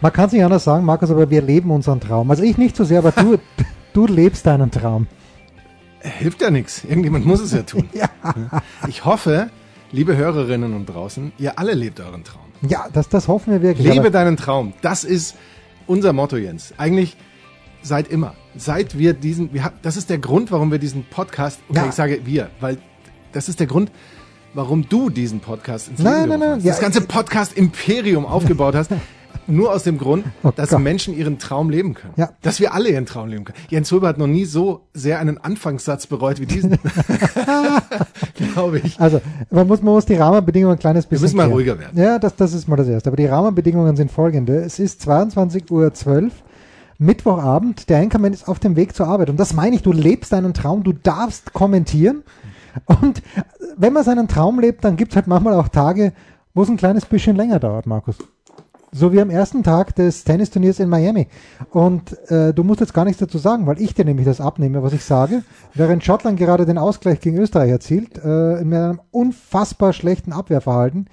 Man 0.00 0.12
kann 0.12 0.26
es 0.26 0.32
nicht 0.32 0.44
anders 0.44 0.64
sagen, 0.64 0.84
Markus, 0.84 1.10
aber 1.10 1.28
wir 1.30 1.42
leben 1.42 1.70
unseren 1.70 2.00
Traum. 2.00 2.30
Also 2.30 2.42
ich 2.42 2.56
nicht 2.56 2.76
so 2.76 2.84
sehr, 2.84 2.98
aber 2.98 3.12
du, 3.12 3.38
du 3.92 4.06
lebst 4.06 4.46
deinen 4.46 4.70
Traum. 4.70 5.06
Hilft 6.00 6.40
ja 6.40 6.50
nichts. 6.50 6.84
Irgendjemand 6.84 7.26
muss 7.26 7.40
es 7.40 7.52
ja 7.52 7.62
tun. 7.62 7.88
Ja. 7.92 8.08
Ich 8.86 9.04
hoffe, 9.04 9.50
liebe 9.90 10.16
Hörerinnen 10.16 10.74
und 10.74 10.86
draußen, 10.86 11.32
ihr 11.38 11.58
alle 11.58 11.74
lebt 11.74 11.98
euren 12.00 12.22
Traum. 12.22 12.42
Ja, 12.62 12.86
das, 12.92 13.08
das 13.08 13.26
hoffen 13.28 13.52
wir 13.52 13.62
wirklich. 13.62 13.86
Lebe 13.92 14.10
deinen 14.10 14.36
Traum. 14.36 14.72
Das 14.82 15.04
ist 15.04 15.36
unser 15.86 16.12
Motto, 16.12 16.36
Jens. 16.36 16.74
Eigentlich 16.76 17.16
seit 17.82 18.08
immer. 18.08 18.34
Seit 18.56 18.98
wir 18.98 19.14
diesen, 19.14 19.52
wir, 19.52 19.72
das 19.82 19.96
ist 19.96 20.10
der 20.10 20.18
Grund, 20.18 20.52
warum 20.52 20.70
wir 20.70 20.78
diesen 20.78 21.04
Podcast, 21.04 21.60
okay, 21.68 21.78
Ja. 21.80 21.86
ich 21.88 21.94
sage 21.94 22.20
wir, 22.24 22.50
weil 22.60 22.78
das 23.32 23.48
ist 23.48 23.58
der 23.60 23.66
Grund, 23.66 23.90
warum 24.54 24.88
du 24.88 25.10
diesen 25.10 25.40
Podcast 25.40 25.88
ins 25.88 26.00
Nein, 26.00 26.28
Leben 26.28 26.40
nein, 26.40 26.50
nein, 26.50 26.60
ja, 26.60 26.70
das 26.72 26.80
ganze 26.80 27.00
Podcast-Imperium 27.00 28.26
aufgebaut 28.26 28.74
hast. 28.76 28.90
Nur 29.50 29.72
aus 29.72 29.82
dem 29.82 29.98
Grund, 29.98 30.24
Oh 30.42 30.52
dass 30.54 30.70
Gott. 30.70 30.80
Menschen 30.80 31.16
ihren 31.16 31.38
Traum 31.38 31.70
leben 31.70 31.94
können. 31.94 32.12
Ja. 32.16 32.30
Dass 32.42 32.60
wir 32.60 32.74
alle 32.74 32.90
ihren 32.90 33.06
Traum 33.06 33.28
leben 33.28 33.44
können. 33.44 33.58
Jens 33.70 33.90
Röber 33.92 34.08
hat 34.08 34.18
noch 34.18 34.26
nie 34.26 34.44
so 34.44 34.82
sehr 34.94 35.18
einen 35.18 35.38
Anfangssatz 35.38 36.06
bereut 36.06 36.38
wie 36.40 36.46
diesen. 36.46 36.72
Glaube 38.54 38.78
ich. 38.80 39.00
Also, 39.00 39.20
man 39.50 39.66
muss, 39.66 39.82
man 39.82 39.94
muss 39.94 40.06
die 40.06 40.14
Rahmenbedingungen 40.14 40.76
ein 40.76 40.78
kleines 40.78 41.06
bisschen. 41.06 41.22
müssen 41.24 41.36
mal 41.36 41.44
klären. 41.44 41.52
ruhiger 41.56 41.78
werden. 41.78 41.98
Ja, 41.98 42.18
das, 42.18 42.36
das 42.36 42.52
ist 42.52 42.68
mal 42.68 42.76
das 42.76 42.88
Erste. 42.88 43.08
Aber 43.08 43.16
die 43.16 43.26
Rahmenbedingungen 43.26 43.96
sind 43.96 44.10
folgende. 44.10 44.56
Es 44.58 44.78
ist 44.78 45.02
22.12 45.08 45.70
Uhr, 45.70 46.30
Mittwochabend. 46.98 47.88
Der 47.88 47.98
Anchorman 47.98 48.32
ist 48.32 48.48
auf 48.48 48.58
dem 48.58 48.76
Weg 48.76 48.94
zur 48.94 49.06
Arbeit. 49.06 49.30
Und 49.30 49.38
das 49.38 49.54
meine 49.54 49.76
ich, 49.76 49.82
du 49.82 49.92
lebst 49.92 50.32
deinen 50.32 50.52
Traum, 50.54 50.82
du 50.82 50.92
darfst 50.92 51.52
kommentieren. 51.52 52.22
Und 52.86 53.22
wenn 53.76 53.92
man 53.92 54.04
seinen 54.04 54.28
Traum 54.28 54.60
lebt, 54.60 54.84
dann 54.84 54.96
gibt 54.96 55.12
es 55.12 55.16
halt 55.16 55.26
manchmal 55.26 55.54
auch 55.54 55.68
Tage, 55.68 56.12
wo 56.54 56.62
es 56.62 56.68
ein 56.68 56.76
kleines 56.76 57.06
bisschen 57.06 57.36
länger 57.36 57.58
dauert, 57.60 57.86
Markus. 57.86 58.16
So 58.92 59.12
wie 59.12 59.20
am 59.20 59.30
ersten 59.30 59.62
Tag 59.62 59.94
des 59.96 60.24
Tennisturniers 60.24 60.80
in 60.80 60.88
Miami. 60.88 61.28
Und 61.70 62.16
äh, 62.30 62.54
du 62.54 62.64
musst 62.64 62.80
jetzt 62.80 62.94
gar 62.94 63.04
nichts 63.04 63.20
dazu 63.20 63.38
sagen, 63.38 63.66
weil 63.66 63.80
ich 63.80 63.94
dir 63.94 64.04
nämlich 64.04 64.24
das 64.26 64.40
abnehme, 64.40 64.82
was 64.82 64.92
ich 64.94 65.04
sage. 65.04 65.42
Während 65.74 66.04
Schottland 66.04 66.38
gerade 66.38 66.64
den 66.66 66.78
Ausgleich 66.78 67.20
gegen 67.20 67.36
Österreich 67.38 67.70
erzielt, 67.70 68.18
äh, 68.24 68.64
mit 68.64 68.78
einem 68.78 69.00
unfassbar 69.10 69.92
schlechten 69.92 70.32
Abwehrverhalten, 70.32 71.08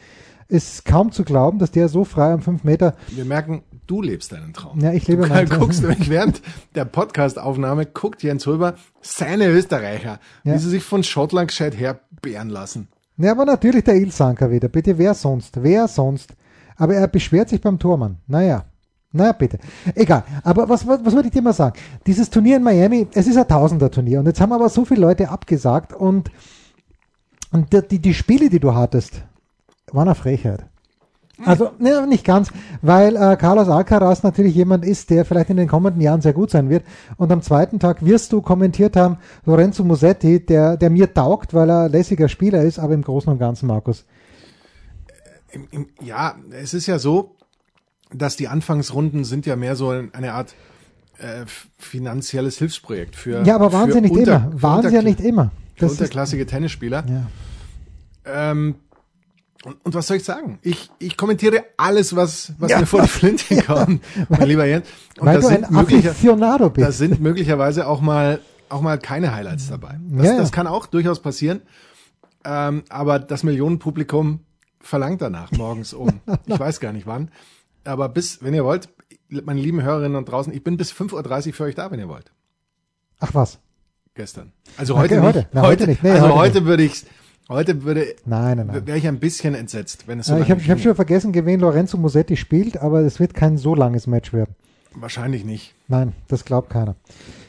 ist 0.48 0.86
kaum 0.86 1.12
zu 1.12 1.24
glauben, 1.24 1.60
dass 1.60 1.72
der 1.72 1.90
so 1.90 2.04
frei 2.06 2.32
am 2.32 2.42
5 2.42 2.64
Meter. 2.64 2.96
Wir 3.10 3.26
merken, 3.26 3.64
du 3.88 4.02
lebst 4.02 4.32
deinen 4.32 4.54
Traum. 4.54 4.80
Ja, 4.80 4.94
ich 4.94 5.08
lebe 5.08 5.24
du 5.24 5.30
meinen 5.30 5.48
Traum. 5.50 5.60
guckst 5.62 5.82
nämlich 5.82 6.10
während 6.10 6.42
der 6.76 6.86
Podcast-Aufnahme, 6.86 7.88
guckt 7.88 8.22
Jens 8.24 8.46
Röber 8.48 8.76
seine 9.02 9.48
Österreicher, 9.48 10.20
Ja. 10.44 10.54
wie 10.54 10.58
sie 10.60 10.70
sich 10.70 10.84
von 10.84 11.04
Schottland 11.04 11.48
gescheit 11.50 11.76
herbären 11.78 12.50
lassen. 12.50 12.88
Ja, 13.18 13.32
aber 13.32 13.46
natürlich 13.46 13.84
der 13.86 13.96
Ilsanker 13.96 14.52
wieder. 14.52 14.68
Bitte, 14.68 14.98
wer 14.98 15.14
sonst? 15.14 15.64
Wer 15.64 15.88
sonst? 15.88 16.34
Aber 16.78 16.96
er 16.96 17.08
beschwert 17.08 17.50
sich 17.50 17.62
beim 17.62 17.80
Tormann. 17.80 18.18
Naja. 18.28 18.66
Naja, 19.16 19.32
bitte. 19.32 19.60
Egal. 19.96 20.24
Aber 20.44 20.68
was, 20.68 20.86
was, 20.86 21.00
was 21.06 21.16
wollte 21.16 21.30
ich 21.30 21.34
dir 21.34 21.42
mal 21.42 21.54
sagen? 21.54 21.78
Dieses 22.06 22.30
Turnier 22.30 22.58
in 22.58 22.64
Miami, 22.64 23.08
es 23.14 23.28
ist 23.28 23.38
ein 23.38 23.48
Tausender-Turnier. 23.48 24.20
Und 24.20 24.26
jetzt 24.26 24.42
haben 24.42 24.52
aber 24.52 24.68
so 24.68 24.84
viele 24.84 25.00
Leute 25.00 25.30
abgesagt 25.30 25.94
und, 25.94 26.30
und 27.52 27.72
die, 27.92 28.00
die, 28.00 28.14
Spiele, 28.14 28.50
die 28.50 28.60
du 28.60 28.76
hattest, 28.76 29.24
waren 29.94 30.10
eine 30.10 30.16
Frechheit. 30.16 30.66
Also, 31.44 31.72
ne, 31.80 32.06
nicht 32.08 32.26
ganz, 32.26 32.50
weil 32.82 33.16
äh, 33.16 33.36
Carlos 33.36 33.68
Alcaraz 33.68 34.24
natürlich 34.24 34.56
jemand 34.56 34.86
ist, 34.86 35.10
der 35.10 35.26
vielleicht 35.26 35.50
in 35.50 35.58
den 35.58 35.68
kommenden 35.68 36.02
Jahren 36.02 36.22
sehr 36.22 36.34
gut 36.34 36.50
sein 36.50 36.70
wird. 36.70 36.84
Und 37.18 37.32
am 37.32 37.42
zweiten 37.42 37.80
Tag 37.80 38.06
wirst 38.06 38.32
du 38.32 38.42
kommentiert 38.42 38.96
haben, 38.96 39.18
Lorenzo 39.46 39.84
Musetti, 39.84 40.46
der, 40.46 40.78
der 40.78 40.90
mir 40.90 41.14
taugt, 41.14 41.54
weil 41.54 41.70
er 41.70 41.90
lässiger 41.90 42.30
Spieler 42.30 42.64
ist, 42.64 42.80
aber 42.80 42.94
im 42.94 43.02
Großen 43.02 43.32
und 43.32 43.40
Ganzen, 43.40 43.68
Markus. 43.68 44.06
Im, 45.56 45.68
im, 45.72 45.88
ja, 46.02 46.36
es 46.52 46.74
ist 46.74 46.86
ja 46.86 47.00
so, 47.00 47.36
dass 48.14 48.36
die 48.36 48.48
Anfangsrunden 48.50 49.24
sind 49.24 49.46
ja 49.46 49.56
mehr 49.56 49.76
so 49.76 49.90
eine 49.90 50.34
Art 50.34 50.54
äh, 51.18 51.46
finanzielles 51.78 52.58
Hilfsprojekt 52.58 53.16
für 53.16 53.42
Ja, 53.44 53.56
aber 53.56 53.72
waren 53.74 53.92
sie 53.92 54.02
nicht 54.02 54.12
unter- 54.12 54.36
immer. 54.52 54.62
Waren 54.62 54.88
sie 54.90 54.94
ja 54.96 55.02
nicht 55.02 55.22
immer. 55.22 55.52
Für 55.76 55.86
Das 55.86 55.94
ist, 55.94 56.00
unterklassige 56.02 56.46
Tennisspieler. 56.46 57.06
ja. 57.08 57.28
Ähm, 58.26 58.76
und, 59.64 59.78
und 59.84 59.96
was 59.96 60.08
soll 60.08 60.18
ich 60.18 60.24
sagen? 60.24 60.60
Ich, 60.62 60.92
ich 61.00 61.16
kommentiere 61.18 61.64
alles, 61.78 62.16
was, 62.16 62.54
was 62.60 62.70
Ja. 62.72 62.80
mir 62.80 62.86
vor 62.86 63.02
die 63.02 63.08
Flinte 63.08 63.62
kommt, 63.66 64.04
mein 64.30 64.48
lieber 64.48 64.66
Jens. 64.66 64.88
Und 65.20 65.26
Weil 65.28 65.38
ein 65.38 65.42
sind, 65.42 65.72
möglicher, 65.72 66.14
da 66.76 66.92
sind 66.92 67.20
möglicherweise 67.20 67.88
auch 67.88 68.02
mal, 68.02 68.42
auch 68.70 68.82
mal 68.82 69.00
keine 69.00 69.34
Highlights 69.34 69.70
dabei. 69.70 70.00
Das, 70.12 70.26
Ja, 70.26 70.32
ja. 70.34 70.38
das 70.38 70.52
kann 70.52 70.68
auch 70.68 70.86
durchaus 70.86 71.22
passieren. 71.22 71.62
Ähm, 72.44 72.84
aber 72.90 73.18
das 73.18 73.44
Millionenpublikum 73.44 74.42
verlangt 74.86 75.22
danach 75.22 75.52
morgens 75.52 75.94
um. 75.94 76.20
Ich 76.46 76.60
weiß 76.60 76.80
gar 76.80 76.94
nicht 76.94 77.08
wann. 77.08 77.30
Aber 77.84 78.10
bis, 78.10 78.42
wenn 78.44 78.54
ihr 78.54 78.64
wollt, 78.66 78.90
meine 79.30 79.60
lieben 79.60 79.82
Hörerinnen 79.82 80.16
und 80.16 80.30
draußen, 80.30 80.54
ich 80.54 80.64
bin 80.64 80.78
bis 80.78 80.92
5.30 80.92 81.48
Uhr 81.48 81.54
für 81.54 81.64
euch 81.66 81.76
da, 81.76 81.92
wenn 81.92 82.00
ihr 82.00 82.08
wollt. 82.08 82.32
Ach 83.20 83.34
was. 83.34 83.60
Gestern. 84.14 84.52
Also 84.78 84.94
Okay, 84.96 85.04
heute 85.04 85.22
heute. 85.22 85.38
nicht. 85.40 85.50
Na, 85.54 85.62
heute 85.64 85.88
nicht. 85.88 86.04
Nee, 86.04 86.12
also 86.12 86.28
heute 86.28 86.38
heute, 86.38 86.66
würde 86.66 86.84
ich, 86.84 87.06
heute 87.50 87.84
würde, 87.84 88.16
Nein, 88.26 88.58
nein, 88.58 88.68
nein. 88.68 88.88
wäre 88.88 88.98
ich 88.98 89.08
ein 89.08 89.20
bisschen 89.20 89.56
entsetzt, 89.56 90.08
wenn 90.08 90.20
es 90.20 90.28
so 90.28 90.36
Ja, 90.36 90.42
ich 90.42 90.52
habe 90.52 90.62
hab 90.62 90.80
schon 90.80 90.96
vergessen, 90.96 91.34
wen 91.34 91.60
Lorenzo 91.60 91.98
Musetti 91.98 92.38
spielt, 92.38 92.78
aber 92.78 93.02
es 93.02 93.20
wird 93.20 93.34
kein 93.34 93.58
so 93.58 93.76
langes 93.76 94.08
Match 94.08 94.32
werden. 94.34 94.56
Wahrscheinlich 94.94 95.44
nicht. 95.44 95.74
Nein, 95.88 96.14
das 96.28 96.46
glaubt 96.46 96.70
keiner. 96.70 96.96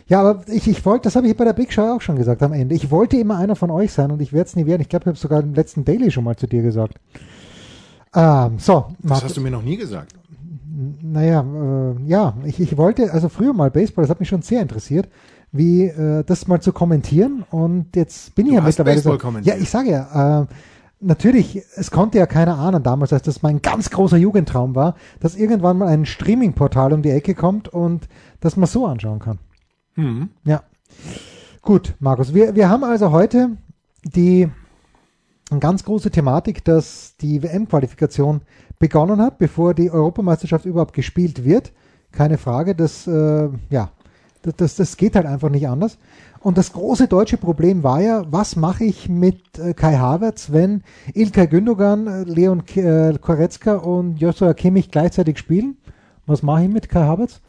Ja, 0.08 0.20
aber 0.20 0.42
ich, 0.48 0.68
ich 0.68 0.84
wollte, 0.86 1.04
das 1.04 1.16
habe 1.16 1.26
ich 1.28 1.36
bei 1.36 1.44
der 1.44 1.52
Big 1.52 1.72
Show 1.72 1.82
auch 1.82 2.00
schon 2.00 2.16
gesagt 2.16 2.42
am 2.42 2.52
Ende. 2.52 2.74
Ich 2.74 2.90
wollte 2.90 3.16
immer 3.16 3.38
einer 3.38 3.56
von 3.56 3.70
euch 3.70 3.92
sein 3.92 4.10
und 4.12 4.22
ich 4.22 4.32
werde 4.32 4.46
es 4.48 4.54
nie 4.56 4.66
werden. 4.66 4.82
Ich 4.82 4.88
glaube, 4.88 5.02
ich 5.04 5.06
habe 5.08 5.18
sogar 5.18 5.42
im 5.42 5.54
letzten 5.54 5.84
Daily 5.84 6.10
schon 6.10 6.24
mal 6.24 6.36
zu 6.36 6.46
dir 6.46 6.62
gesagt. 6.62 6.94
Ähm, 8.14 8.58
so, 8.58 8.86
Das 9.00 9.10
Markus, 9.10 9.24
hast 9.24 9.36
du 9.36 9.40
mir 9.40 9.50
noch 9.50 9.62
nie 9.62 9.76
gesagt. 9.76 10.14
naja, 11.02 11.40
äh, 11.42 12.08
ja, 12.08 12.34
ich, 12.44 12.60
ich 12.60 12.76
wollte, 12.76 13.12
also 13.12 13.28
früher 13.28 13.52
mal 13.52 13.70
Baseball, 13.70 14.04
das 14.04 14.10
hat 14.10 14.20
mich 14.20 14.28
schon 14.28 14.42
sehr 14.42 14.62
interessiert, 14.62 15.08
wie 15.52 15.84
äh, 15.84 16.22
das 16.24 16.46
mal 16.46 16.60
zu 16.60 16.72
kommentieren 16.72 17.44
und 17.50 17.96
jetzt 17.96 18.34
bin 18.34 18.46
ich 18.46 18.52
Du 18.52 18.56
ja 18.58 18.62
hast 18.62 18.78
mittlerweile 18.78 19.02
Baseball 19.02 19.42
so. 19.42 19.50
Ja, 19.50 19.56
ich 19.56 19.68
sage 19.70 19.90
ja, 19.90 20.42
äh, 20.42 20.46
natürlich, 21.00 21.62
es 21.74 21.90
konnte 21.90 22.18
ja 22.18 22.26
keiner 22.26 22.58
ahnen 22.58 22.82
damals, 22.82 23.10
dass 23.10 23.22
das 23.22 23.42
mein 23.42 23.60
ganz 23.60 23.90
großer 23.90 24.16
Jugendtraum 24.16 24.74
war, 24.76 24.94
dass 25.20 25.34
irgendwann 25.34 25.78
mal 25.78 25.88
ein 25.88 26.06
Streaming-Portal 26.06 26.92
um 26.92 27.02
die 27.02 27.10
Ecke 27.10 27.34
kommt 27.34 27.68
und 27.68 28.08
das 28.40 28.56
man 28.56 28.68
so 28.68 28.86
anschauen 28.86 29.18
kann. 29.18 29.38
Hm. 29.96 30.30
Ja. 30.44 30.62
Gut, 31.62 31.94
Markus, 31.98 32.32
wir, 32.32 32.54
wir 32.54 32.68
haben 32.68 32.84
also 32.84 33.10
heute 33.10 33.56
die 34.04 34.48
eine 35.50 35.60
ganz 35.60 35.84
große 35.84 36.10
Thematik, 36.10 36.64
dass 36.64 37.16
die 37.20 37.42
WM-Qualifikation 37.42 38.42
begonnen 38.78 39.20
hat, 39.20 39.38
bevor 39.38 39.74
die 39.74 39.90
Europameisterschaft 39.90 40.64
überhaupt 40.64 40.92
gespielt 40.92 41.44
wird. 41.44 41.72
Keine 42.12 42.38
Frage, 42.38 42.74
das, 42.74 43.06
äh, 43.06 43.48
ja, 43.70 43.90
das, 44.42 44.76
das 44.76 44.96
geht 44.96 45.16
halt 45.16 45.26
einfach 45.26 45.50
nicht 45.50 45.68
anders. 45.68 45.98
Und 46.40 46.58
das 46.58 46.72
große 46.72 47.08
deutsche 47.08 47.36
Problem 47.36 47.82
war 47.82 48.00
ja, 48.00 48.24
was 48.30 48.56
mache 48.56 48.84
ich 48.84 49.08
mit 49.08 49.58
äh, 49.58 49.74
Kai 49.74 49.96
Havertz, 49.96 50.52
wenn 50.52 50.82
Ilkay 51.14 51.46
Gündogan, 51.46 52.06
äh, 52.06 52.22
Leon 52.24 52.64
K 52.64 52.80
äh, 53.10 53.18
Koretzka 53.18 53.76
und 53.76 54.16
Joshua 54.20 54.54
Kimmich 54.54 54.90
gleichzeitig 54.90 55.38
spielen? 55.38 55.76
Was 56.26 56.42
mache 56.42 56.64
ich 56.64 56.68
mit 56.68 56.88
Kai 56.88 57.02
Havertz? 57.02 57.40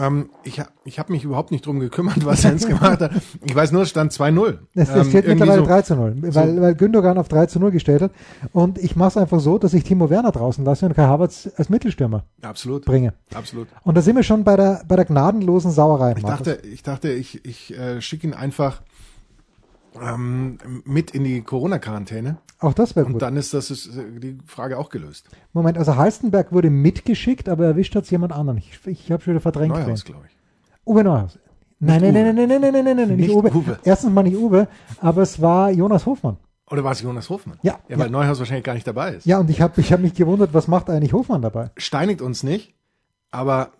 Ähm, 0.00 0.30
ich 0.44 0.62
ich 0.84 0.98
habe 0.98 1.12
mich 1.12 1.24
überhaupt 1.24 1.50
nicht 1.50 1.66
drum 1.66 1.78
gekümmert, 1.78 2.24
was 2.24 2.42
Jens 2.42 2.66
gemacht 2.66 3.00
hat. 3.00 3.10
Ich 3.44 3.54
weiß 3.54 3.70
nur, 3.72 3.82
es 3.82 3.90
stand 3.90 4.12
2-0. 4.12 4.58
Es, 4.74 4.88
Ähm, 4.88 5.00
es 5.00 5.08
steht 5.08 5.28
mittlerweile 5.28 5.60
so- 5.60 5.66
3 5.66 5.82
zu 5.82 5.94
0, 5.94 6.16
weil, 6.34 6.60
weil 6.62 6.74
Gündogan 6.74 7.18
auf 7.18 7.28
3 7.28 7.46
zu 7.46 7.60
0 7.60 7.70
gestellt 7.70 8.00
hat. 8.00 8.10
Und 8.52 8.78
ich 8.78 8.96
mache 8.96 9.08
es 9.10 9.16
einfach 9.18 9.40
so, 9.40 9.58
dass 9.58 9.74
ich 9.74 9.84
Timo 9.84 10.08
Werner 10.08 10.32
draußen 10.32 10.64
lasse 10.64 10.86
und 10.86 10.94
Kai 10.94 11.04
Havertz 11.04 11.50
als 11.56 11.68
Mittelstürmer 11.68 12.24
Absolut. 12.40 12.86
bringe. 12.86 13.12
Absolut. 13.34 13.68
Und 13.82 13.94
da 13.96 14.00
sind 14.00 14.16
wir 14.16 14.22
schon 14.22 14.42
bei 14.42 14.56
der, 14.56 14.82
bei 14.88 14.96
der 14.96 15.04
gnadenlosen 15.04 15.70
Sauerei. 15.70 16.14
Ich 16.16 16.22
Markus. 16.22 16.46
dachte, 16.46 16.66
ich 16.66 16.82
dachte, 16.82 17.10
ich, 17.12 17.44
ich 17.44 17.76
äh, 17.78 18.00
schicke 18.00 18.26
ihn 18.26 18.32
einfach 18.32 18.80
ähm, 20.00 20.58
mit 20.84 21.10
in 21.12 21.24
die 21.24 21.42
Corona-Quarantäne 21.42 22.38
Auch 22.58 22.74
das 22.74 22.96
wäre 22.96 23.06
und 23.06 23.12
gut. 23.14 23.22
dann 23.22 23.36
ist 23.36 23.54
das 23.54 23.70
ist, 23.70 23.96
äh, 23.96 24.18
die 24.20 24.38
Frage 24.46 24.78
auch 24.78 24.88
gelöst. 24.90 25.28
Moment, 25.52 25.78
also 25.78 25.96
Halstenberg 25.96 26.52
wurde 26.52 26.70
mitgeschickt, 26.70 27.48
aber 27.48 27.66
erwischt 27.66 27.94
hat 27.94 28.04
es 28.04 28.10
jemand 28.10 28.32
anderen. 28.32 28.58
Ich, 28.58 28.78
ich 28.86 29.10
habe 29.12 29.22
schon 29.22 29.34
wieder 29.34 29.40
verdrängt. 29.40 29.74
Neuhaus, 29.74 30.04
glaube 30.04 30.24
ich. 30.28 30.36
Uwe 30.86 31.04
Neuhaus. 31.04 31.38
Nein, 31.80 32.00
nein, 32.00 32.10
Uwe. 32.14 32.22
nein, 32.24 32.34
nein, 32.34 32.48
nein, 32.48 32.60
nein, 32.60 32.72
nein, 32.72 32.84
nein, 32.84 32.96
nein, 32.96 33.08
nicht, 33.16 33.28
Nicht 33.28 33.30
Uwe. 33.36 33.50
Uwe. 33.54 33.78
Erstens 33.84 34.12
mal 34.12 34.22
nicht 34.22 34.36
Uwe, 34.36 34.68
aber 35.00 35.22
es 35.22 35.40
war 35.40 35.70
Jonas 35.70 36.06
Hofmann. 36.06 36.36
Oder 36.70 36.82
war 36.82 36.92
es 36.92 37.02
Jonas 37.02 37.28
Hofmann? 37.28 37.58
Ja, 37.62 37.78
Ja, 37.88 37.98
weil 37.98 38.06
ja. 38.06 38.12
Neuhaus 38.12 38.38
wahrscheinlich 38.38 38.64
gar 38.64 38.72
nicht 38.74 38.86
dabei 38.86 39.14
ist. 39.16 39.26
Ja, 39.26 39.38
und 39.38 39.50
ich 39.50 39.60
habe 39.60 39.80
ich 39.80 39.92
hab 39.92 40.00
mich 40.00 40.14
gewundert, 40.14 40.54
was 40.54 40.66
macht 40.66 40.88
eigentlich 40.88 41.12
Hofmann 41.12 41.42
dabei? 41.42 41.70
Steinigt 41.76 42.22
uns 42.22 42.42
nicht, 42.42 42.74
aber 43.30 43.72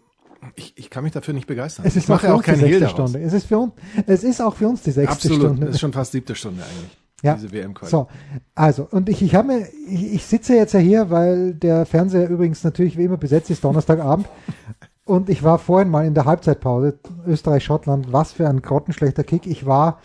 Ich, 0.56 0.72
ich 0.76 0.90
kann 0.90 1.04
mich 1.04 1.12
dafür 1.12 1.34
nicht 1.34 1.46
begeistern. 1.46 1.84
Es 1.86 1.96
ist 1.96 2.04
ich 2.04 2.08
mache 2.08 2.26
ja 2.26 2.32
auch 2.32 2.36
uns 2.38 2.44
die 2.46 2.50
keinen 2.52 2.60
Hehl 2.60 2.78
sechste 2.78 2.96
daraus. 2.96 3.10
Stunde. 3.10 3.26
Es 3.26 3.32
ist, 3.32 3.46
für 3.46 3.58
uns, 3.58 3.72
es 4.06 4.24
ist 4.24 4.40
auch 4.42 4.54
für 4.54 4.68
uns 4.68 4.82
die 4.82 4.90
sechste 4.90 5.12
Absolut. 5.12 5.40
Stunde. 5.40 5.66
Das 5.66 5.74
ist 5.76 5.80
schon 5.80 5.92
fast 5.92 6.12
siebte 6.12 6.34
Stunde 6.34 6.62
eigentlich. 6.62 6.98
Ja. 7.22 7.34
Diese 7.34 7.50
wm 7.52 7.72
-Quali. 7.72 7.86
So, 7.88 8.08
also, 8.54 8.86
und 8.90 9.08
ich, 9.08 9.22
ich 9.22 9.34
habe 9.34 9.48
mir, 9.48 9.68
ich, 9.88 10.14
ich 10.14 10.24
sitze 10.26 10.54
jetzt 10.54 10.74
ja 10.74 10.80
hier, 10.80 11.10
weil 11.10 11.54
der 11.54 11.86
Fernseher 11.86 12.28
übrigens 12.28 12.62
natürlich 12.64 12.98
wie 12.98 13.04
immer 13.04 13.16
besetzt 13.16 13.48
ist, 13.50 13.64
Donnerstagabend. 13.64 14.26
und 15.06 15.30
ich 15.30 15.42
war 15.42 15.58
vorhin 15.58 15.88
mal 15.88 16.04
in 16.06 16.12
der 16.14 16.26
Halbzeitpause, 16.26 16.98
Österreich-Schottland, 17.26 18.12
was 18.12 18.32
für 18.32 18.46
ein 18.48 18.60
grottenschlechter 18.60 19.24
Kick. 19.24 19.46
Ich 19.46 19.64
war 19.64 20.00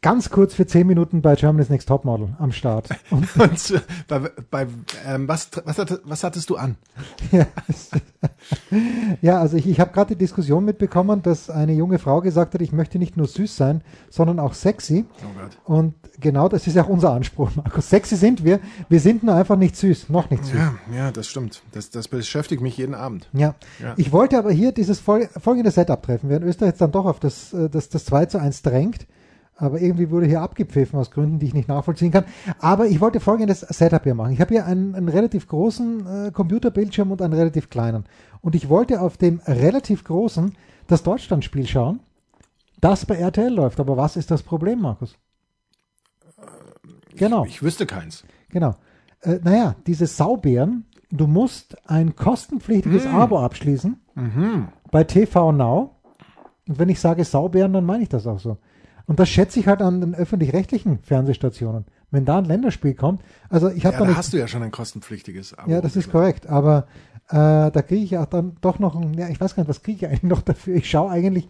ganz 0.00 0.30
kurz 0.30 0.54
für 0.54 0.66
zehn 0.66 0.86
Minuten 0.86 1.22
bei 1.22 1.34
Germany's 1.34 1.70
Next 1.70 1.88
Topmodel 1.88 2.28
am 2.38 2.52
Start. 2.52 2.88
Und 3.10 3.28
Und 3.36 3.70
äh, 3.70 3.80
bei, 4.08 4.18
bei 4.50 4.66
ähm, 5.06 5.28
was, 5.28 5.50
was, 5.64 5.78
was 6.04 6.24
hattest 6.24 6.50
du 6.50 6.56
an? 6.56 6.76
ja, 7.32 7.46
es- 7.68 7.90
ja, 9.22 9.40
also 9.40 9.56
ich, 9.56 9.68
ich 9.68 9.80
habe 9.80 9.92
gerade 9.92 10.14
die 10.14 10.18
Diskussion 10.18 10.64
mitbekommen, 10.64 11.22
dass 11.22 11.50
eine 11.50 11.72
junge 11.72 11.98
Frau 11.98 12.20
gesagt 12.20 12.54
hat, 12.54 12.62
ich 12.62 12.72
möchte 12.72 12.98
nicht 12.98 13.16
nur 13.16 13.26
süß 13.26 13.56
sein, 13.56 13.82
sondern 14.10 14.38
auch 14.38 14.54
sexy. 14.54 15.04
Oh 15.22 15.40
Gott. 15.40 15.58
Und 15.64 15.94
genau 16.20 16.48
das 16.48 16.66
ist 16.66 16.74
ja 16.74 16.84
auch 16.84 16.88
unser 16.88 17.12
Anspruch, 17.12 17.50
Markus. 17.56 17.88
Sexy 17.90 18.16
sind 18.16 18.44
wir, 18.44 18.60
wir 18.88 19.00
sind 19.00 19.22
nur 19.22 19.34
einfach 19.34 19.56
nicht 19.56 19.76
süß, 19.76 20.08
noch 20.08 20.30
nicht 20.30 20.44
süß. 20.44 20.54
Ja, 20.54 20.74
ja, 20.94 21.10
das 21.10 21.28
stimmt. 21.28 21.62
Das, 21.72 21.90
das 21.90 22.08
beschäftigt 22.08 22.62
mich 22.62 22.76
jeden 22.76 22.94
Abend. 22.94 23.28
Ja. 23.32 23.54
Ja. 23.80 23.94
Ich 23.96 24.12
wollte 24.12 24.38
aber 24.38 24.50
hier 24.52 24.72
dieses 24.72 25.00
fol 25.00 25.28
folgende 25.40 25.70
Setup 25.70 26.02
treffen, 26.02 26.30
während 26.30 26.46
Österreich 26.46 26.70
jetzt 26.70 26.80
dann 26.80 26.92
doch 26.92 27.06
auf 27.06 27.20
das, 27.20 27.52
äh, 27.52 27.68
das, 27.68 27.88
das 27.88 28.04
2 28.04 28.26
zu 28.26 28.38
1 28.40 28.62
drängt. 28.62 29.06
Aber 29.60 29.80
irgendwie 29.80 30.10
wurde 30.10 30.26
hier 30.26 30.40
abgepfiffen 30.40 30.98
aus 30.98 31.10
Gründen, 31.10 31.40
die 31.40 31.46
ich 31.46 31.54
nicht 31.54 31.68
nachvollziehen 31.68 32.12
kann. 32.12 32.24
Aber 32.60 32.86
ich 32.86 33.00
wollte 33.00 33.18
folgendes 33.18 33.60
Setup 33.60 34.04
hier 34.04 34.14
machen. 34.14 34.32
Ich 34.32 34.40
habe 34.40 34.54
hier 34.54 34.64
einen, 34.64 34.94
einen 34.94 35.08
relativ 35.08 35.48
großen 35.48 36.28
äh, 36.28 36.30
Computerbildschirm 36.30 37.10
und 37.10 37.20
einen 37.20 37.32
relativ 37.32 37.68
kleinen. 37.68 38.04
Und 38.40 38.54
ich 38.54 38.68
wollte 38.68 39.00
auf 39.00 39.16
dem 39.16 39.40
relativ 39.46 40.04
großen 40.04 40.54
das 40.86 41.02
Deutschlandspiel 41.02 41.66
schauen, 41.66 42.00
das 42.80 43.04
bei 43.06 43.16
RTL 43.16 43.52
läuft. 43.52 43.80
Aber 43.80 43.96
was 43.96 44.16
ist 44.16 44.30
das 44.30 44.42
Problem, 44.42 44.80
Markus? 44.80 45.16
Genau. 47.16 47.44
Ich 47.44 47.62
wüsste 47.62 47.86
keins. 47.86 48.24
Genau. 48.50 48.76
Äh, 49.22 49.38
naja, 49.42 49.74
diese 49.86 50.06
Saubären, 50.06 50.86
du 51.10 51.26
musst 51.26 51.76
ein 51.90 52.14
kostenpflichtiges 52.16 53.06
Abo 53.06 53.38
abschließen 53.40 54.00
bei 54.90 55.04
TV 55.04 55.52
Now. 55.52 55.96
Und 56.68 56.78
wenn 56.78 56.88
ich 56.88 57.00
sage 57.00 57.24
Saubären, 57.24 57.72
dann 57.72 57.84
meine 57.86 58.02
ich 58.02 58.08
das 58.08 58.26
auch 58.26 58.38
so. 58.38 58.58
Und 59.06 59.18
das 59.18 59.28
schätze 59.28 59.58
ich 59.58 59.66
halt 59.66 59.80
an 59.80 60.00
den 60.02 60.14
öffentlich-rechtlichen 60.14 60.98
Fernsehstationen. 60.98 61.86
Wenn 62.10 62.24
da 62.26 62.38
ein 62.38 62.44
Länderspiel 62.44 62.94
kommt, 62.94 63.22
also 63.48 63.68
ich 63.70 63.84
habe 63.86 63.94
Ja, 63.94 63.98
da 64.00 64.04
da 64.04 64.08
nicht. 64.10 64.18
hast 64.18 64.32
du 64.32 64.36
ja 64.38 64.46
schon 64.48 64.62
ein 64.62 64.70
kostenpflichtiges 64.70 65.54
Abo. 65.58 65.70
Ja, 65.70 65.80
das 65.80 65.96
ist 65.96 66.10
korrekt, 66.10 66.46
aber 66.46 66.86
äh, 67.30 67.70
da 67.70 67.82
kriege 67.82 68.02
ich 68.02 68.10
ja 68.12 68.24
dann 68.26 68.56
doch 68.60 68.78
noch 68.78 68.96
ein, 68.96 69.14
ja, 69.14 69.28
ich 69.28 69.40
weiß 69.40 69.54
gar 69.54 69.62
nicht, 69.62 69.68
was 69.68 69.82
kriege 69.82 69.98
ich 69.98 70.06
eigentlich 70.06 70.22
noch 70.22 70.42
dafür. 70.42 70.76
Ich 70.76 70.88
schaue 70.88 71.10
eigentlich, 71.10 71.48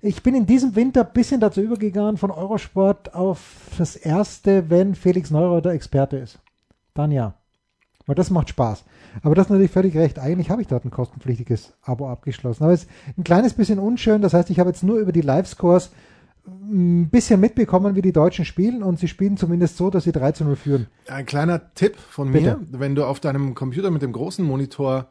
ich 0.00 0.22
bin 0.22 0.34
in 0.34 0.46
diesem 0.46 0.74
Winter 0.74 1.06
ein 1.06 1.12
bisschen 1.12 1.40
dazu 1.40 1.60
übergegangen 1.60 2.16
von 2.16 2.30
Eurosport 2.30 3.14
auf 3.14 3.70
das 3.78 3.94
erste, 3.94 4.70
wenn 4.70 4.94
Felix 4.94 5.30
Neureuther 5.30 5.70
Experte 5.70 6.16
ist. 6.16 6.40
Dann 6.94 7.10
ja. 7.10 7.34
Weil 8.06 8.16
das 8.16 8.30
macht 8.30 8.48
Spaß. 8.48 8.84
Aber 9.22 9.36
das 9.36 9.46
ist 9.46 9.50
natürlich 9.50 9.70
völlig 9.70 9.96
recht. 9.96 10.18
Eigentlich 10.18 10.50
habe 10.50 10.60
ich 10.60 10.66
dort 10.66 10.84
ein 10.84 10.90
kostenpflichtiges 10.90 11.74
Abo 11.82 12.08
abgeschlossen. 12.08 12.64
Aber 12.64 12.72
es 12.72 12.84
ist 12.84 12.90
ein 13.16 13.22
kleines 13.22 13.54
bisschen 13.54 13.78
unschön. 13.78 14.22
Das 14.22 14.34
heißt, 14.34 14.50
ich 14.50 14.58
habe 14.58 14.70
jetzt 14.70 14.82
nur 14.82 14.98
über 14.98 15.12
die 15.12 15.20
Live-Scores 15.20 15.92
ein 16.46 17.08
bisschen 17.08 17.40
mitbekommen, 17.40 17.94
wie 17.94 18.02
die 18.02 18.12
Deutschen 18.12 18.44
spielen 18.44 18.82
und 18.82 18.98
sie 18.98 19.08
spielen 19.08 19.36
zumindest 19.36 19.76
so, 19.76 19.90
dass 19.90 20.04
sie 20.04 20.12
3 20.12 20.32
zu 20.32 20.44
0 20.44 20.56
führen. 20.56 20.86
Ein 21.06 21.26
kleiner 21.26 21.72
Tipp 21.74 21.96
von 21.96 22.32
Bitte. 22.32 22.58
mir, 22.58 22.80
wenn 22.80 22.94
du 22.94 23.04
auf 23.04 23.20
deinem 23.20 23.54
Computer 23.54 23.90
mit 23.90 24.02
dem 24.02 24.12
großen 24.12 24.44
Monitor 24.44 25.10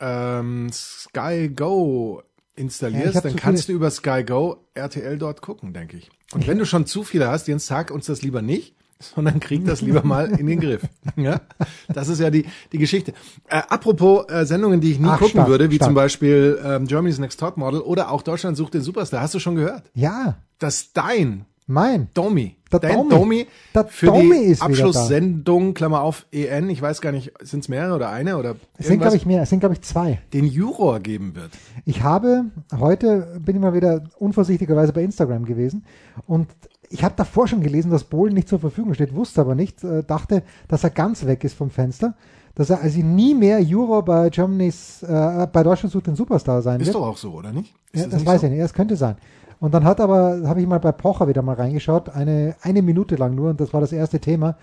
ähm, 0.00 0.68
Sky 0.72 1.48
Go 1.54 2.20
Ja, 2.20 2.62
installierst, 2.62 3.16
hab 3.16 3.22
dann 3.22 3.36
kannst 3.36 3.68
du 3.68 3.72
über 3.72 3.90
Sky 3.90 4.24
Go 4.24 4.66
RTL 4.74 5.18
dort 5.18 5.40
gucken, 5.40 5.72
denke 5.72 5.98
ich. 5.98 6.10
Und 6.32 6.46
wenn 6.48 6.58
du 6.58 6.66
schon 6.66 6.86
zu 6.86 7.04
viele 7.04 7.28
hast, 7.28 7.46
Jens, 7.46 7.66
sag 7.66 7.90
uns 7.90 8.06
das 8.06 8.22
lieber 8.22 8.42
nicht, 8.42 8.74
sondern 8.98 9.40
krieg 9.40 9.64
das 9.64 9.80
lieber 9.82 10.02
mal 10.04 10.30
in 10.38 10.46
den 10.46 10.60
Griff. 10.60 10.82
Ja? 11.16 11.40
Das 11.88 12.08
ist 12.08 12.20
ja 12.20 12.30
die, 12.30 12.44
die 12.72 12.78
Geschichte. 12.78 13.12
Äh, 13.48 13.62
apropos 13.68 14.28
äh, 14.28 14.44
Sendungen, 14.44 14.80
die 14.80 14.92
ich 14.92 14.98
nie 14.98 15.08
Ach, 15.08 15.18
gucken 15.18 15.30
stark, 15.32 15.48
würde, 15.48 15.70
wie 15.70 15.76
stark. 15.76 15.88
zum 15.88 15.94
Beispiel 15.94 16.58
ähm, 16.64 16.86
Germany's 16.86 17.18
Next 17.18 17.40
Top 17.40 17.56
Model 17.56 17.80
oder 17.80 18.10
auch 18.10 18.22
Deutschland 18.22 18.56
sucht 18.56 18.74
den 18.74 18.82
Superstar. 18.82 19.20
Hast 19.22 19.34
du 19.34 19.38
schon 19.38 19.54
gehört? 19.54 19.84
Ja, 19.94 20.36
Dass 20.58 20.92
dein 20.92 21.46
mein. 21.66 22.08
Domi. 22.14 22.56
Der 22.72 22.80
Domi. 22.80 23.10
Domi, 23.10 23.46
Der 23.74 23.84
für 23.86 24.06
Domi 24.06 24.54
die 24.54 24.60
Abschlusssendung, 24.60 25.74
Klammer 25.74 26.00
auf, 26.02 26.26
EN, 26.32 26.68
ich 26.68 26.82
weiß 26.82 27.00
gar 27.00 27.12
nicht, 27.12 27.32
sind 27.40 27.60
es 27.60 27.68
mehrere 27.68 27.94
oder 27.94 28.10
eine 28.10 28.36
oder 28.36 28.56
Es 28.76 28.86
sind, 28.88 29.00
glaube 29.00 29.16
ich, 29.16 29.24
mehr. 29.26 29.42
Es 29.42 29.50
sind, 29.50 29.60
glaube 29.60 29.74
ich, 29.74 29.82
zwei. 29.82 30.20
den 30.32 30.44
Juror 30.44 31.00
geben 31.00 31.34
wird. 31.34 31.50
Ich 31.84 32.02
habe 32.02 32.46
heute, 32.76 33.40
bin 33.44 33.56
ich 33.56 33.62
mal 33.62 33.74
wieder 33.74 34.02
unvorsichtigerweise 34.18 34.92
bei 34.92 35.02
Instagram 35.02 35.44
gewesen 35.44 35.84
und 36.26 36.48
ich 36.90 37.04
habe 37.04 37.14
davor 37.16 37.46
schon 37.48 37.60
gelesen, 37.60 37.90
dass 37.90 38.04
Bohlen 38.04 38.34
nicht 38.34 38.48
zur 38.48 38.58
Verfügung 38.60 38.94
steht, 38.94 39.14
wusste 39.14 39.40
aber 39.40 39.54
nicht, 39.54 39.82
äh, 39.84 40.02
dachte, 40.02 40.42
dass 40.68 40.84
er 40.84 40.90
ganz 40.90 41.26
weg 41.26 41.44
ist 41.44 41.54
vom 41.54 41.70
Fenster, 41.70 42.14
dass 42.54 42.70
er 42.70 42.80
also 42.80 43.00
nie 43.00 43.34
mehr 43.34 43.60
Juror 43.60 44.04
bei 44.04 44.30
Germany's, 44.30 45.02
äh, 45.02 45.46
bei 45.52 45.62
Deutschland 45.62 45.92
sucht 45.92 46.06
den 46.06 46.16
Superstar 46.16 46.62
sein 46.62 46.80
Ist 46.80 46.86
wird. 46.88 46.96
doch 46.96 47.06
auch 47.06 47.16
so, 47.16 47.32
oder 47.32 47.52
nicht? 47.52 47.74
Ist 47.92 48.02
Ja, 48.04 48.08
das 48.08 48.20
nicht 48.20 48.26
weiß 48.26 48.40
so? 48.40 48.46
ich 48.46 48.52
nicht, 48.52 48.62
das 48.62 48.72
könnte 48.74 48.96
sein. 48.96 49.16
Und 49.58 49.72
dann 49.74 49.84
hat 49.84 50.00
aber, 50.00 50.42
habe 50.46 50.60
ich 50.60 50.66
mal 50.66 50.80
bei 50.80 50.92
Pocher 50.92 51.28
wieder 51.28 51.42
mal 51.42 51.54
reingeschaut, 51.56 52.10
eine, 52.10 52.56
eine 52.62 52.82
Minute 52.82 53.16
lang 53.16 53.34
nur, 53.34 53.50
und 53.50 53.60
das 53.60 53.72
war 53.72 53.80
das 53.80 53.92
erste 53.92 54.20
Thema. 54.20 54.56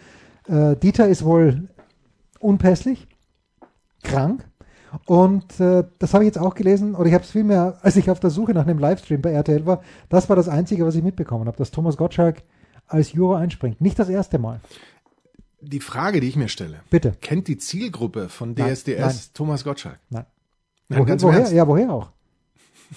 Äh, 0.48 0.76
Dieter 0.76 1.08
ist 1.08 1.24
wohl 1.26 1.68
unpässlich, 2.40 3.08
krank. 4.04 4.46
Und 5.06 5.60
äh, 5.60 5.84
das 6.00 6.14
habe 6.14 6.24
ich 6.24 6.28
jetzt 6.28 6.38
auch 6.38 6.56
gelesen, 6.56 6.96
oder 6.96 7.08
ich 7.08 7.14
habe 7.14 7.24
es 7.24 7.32
vielmehr, 7.32 7.78
als 7.82 7.96
ich 7.96 8.10
auf 8.10 8.20
der 8.20 8.30
Suche 8.30 8.54
nach 8.54 8.66
einem 8.66 8.80
Livestream 8.80 9.22
bei 9.22 9.32
RTL 9.32 9.66
war, 9.66 9.82
das 10.10 10.30
war 10.30 10.36
das 10.36 10.48
Einzige, 10.48 10.86
was 10.86 10.96
ich 10.96 11.04
mitbekommen 11.04 11.48
habe, 11.48 11.58
dass 11.58 11.72
Thomas 11.72 11.98
Gottschalk 11.98 12.44
als 12.88 13.14
Juror 13.14 13.38
einspringt. 13.38 13.82
Nicht 13.82 13.98
das 14.00 14.10
erste 14.10 14.40
Mal. 14.40 14.60
Die 15.62 15.80
Frage, 15.80 16.20
die 16.20 16.28
ich 16.28 16.36
mir 16.36 16.50
stelle, 16.50 16.82
Bitte. 16.90 17.16
kennt 17.22 17.48
die 17.48 17.58
Zielgruppe 17.58 18.30
von 18.30 18.56
DSDS 18.56 19.00
nein. 19.00 19.16
Thomas 19.34 19.64
Gottschalk? 19.64 20.00
Nein. 20.10 20.26
Nein, 20.90 21.00
woher, 21.00 21.06
ganz 21.06 21.24
woher? 21.24 21.40
Ernst. 21.40 21.54
Ja, 21.54 21.68
woher 21.68 21.92
auch? 21.92 22.10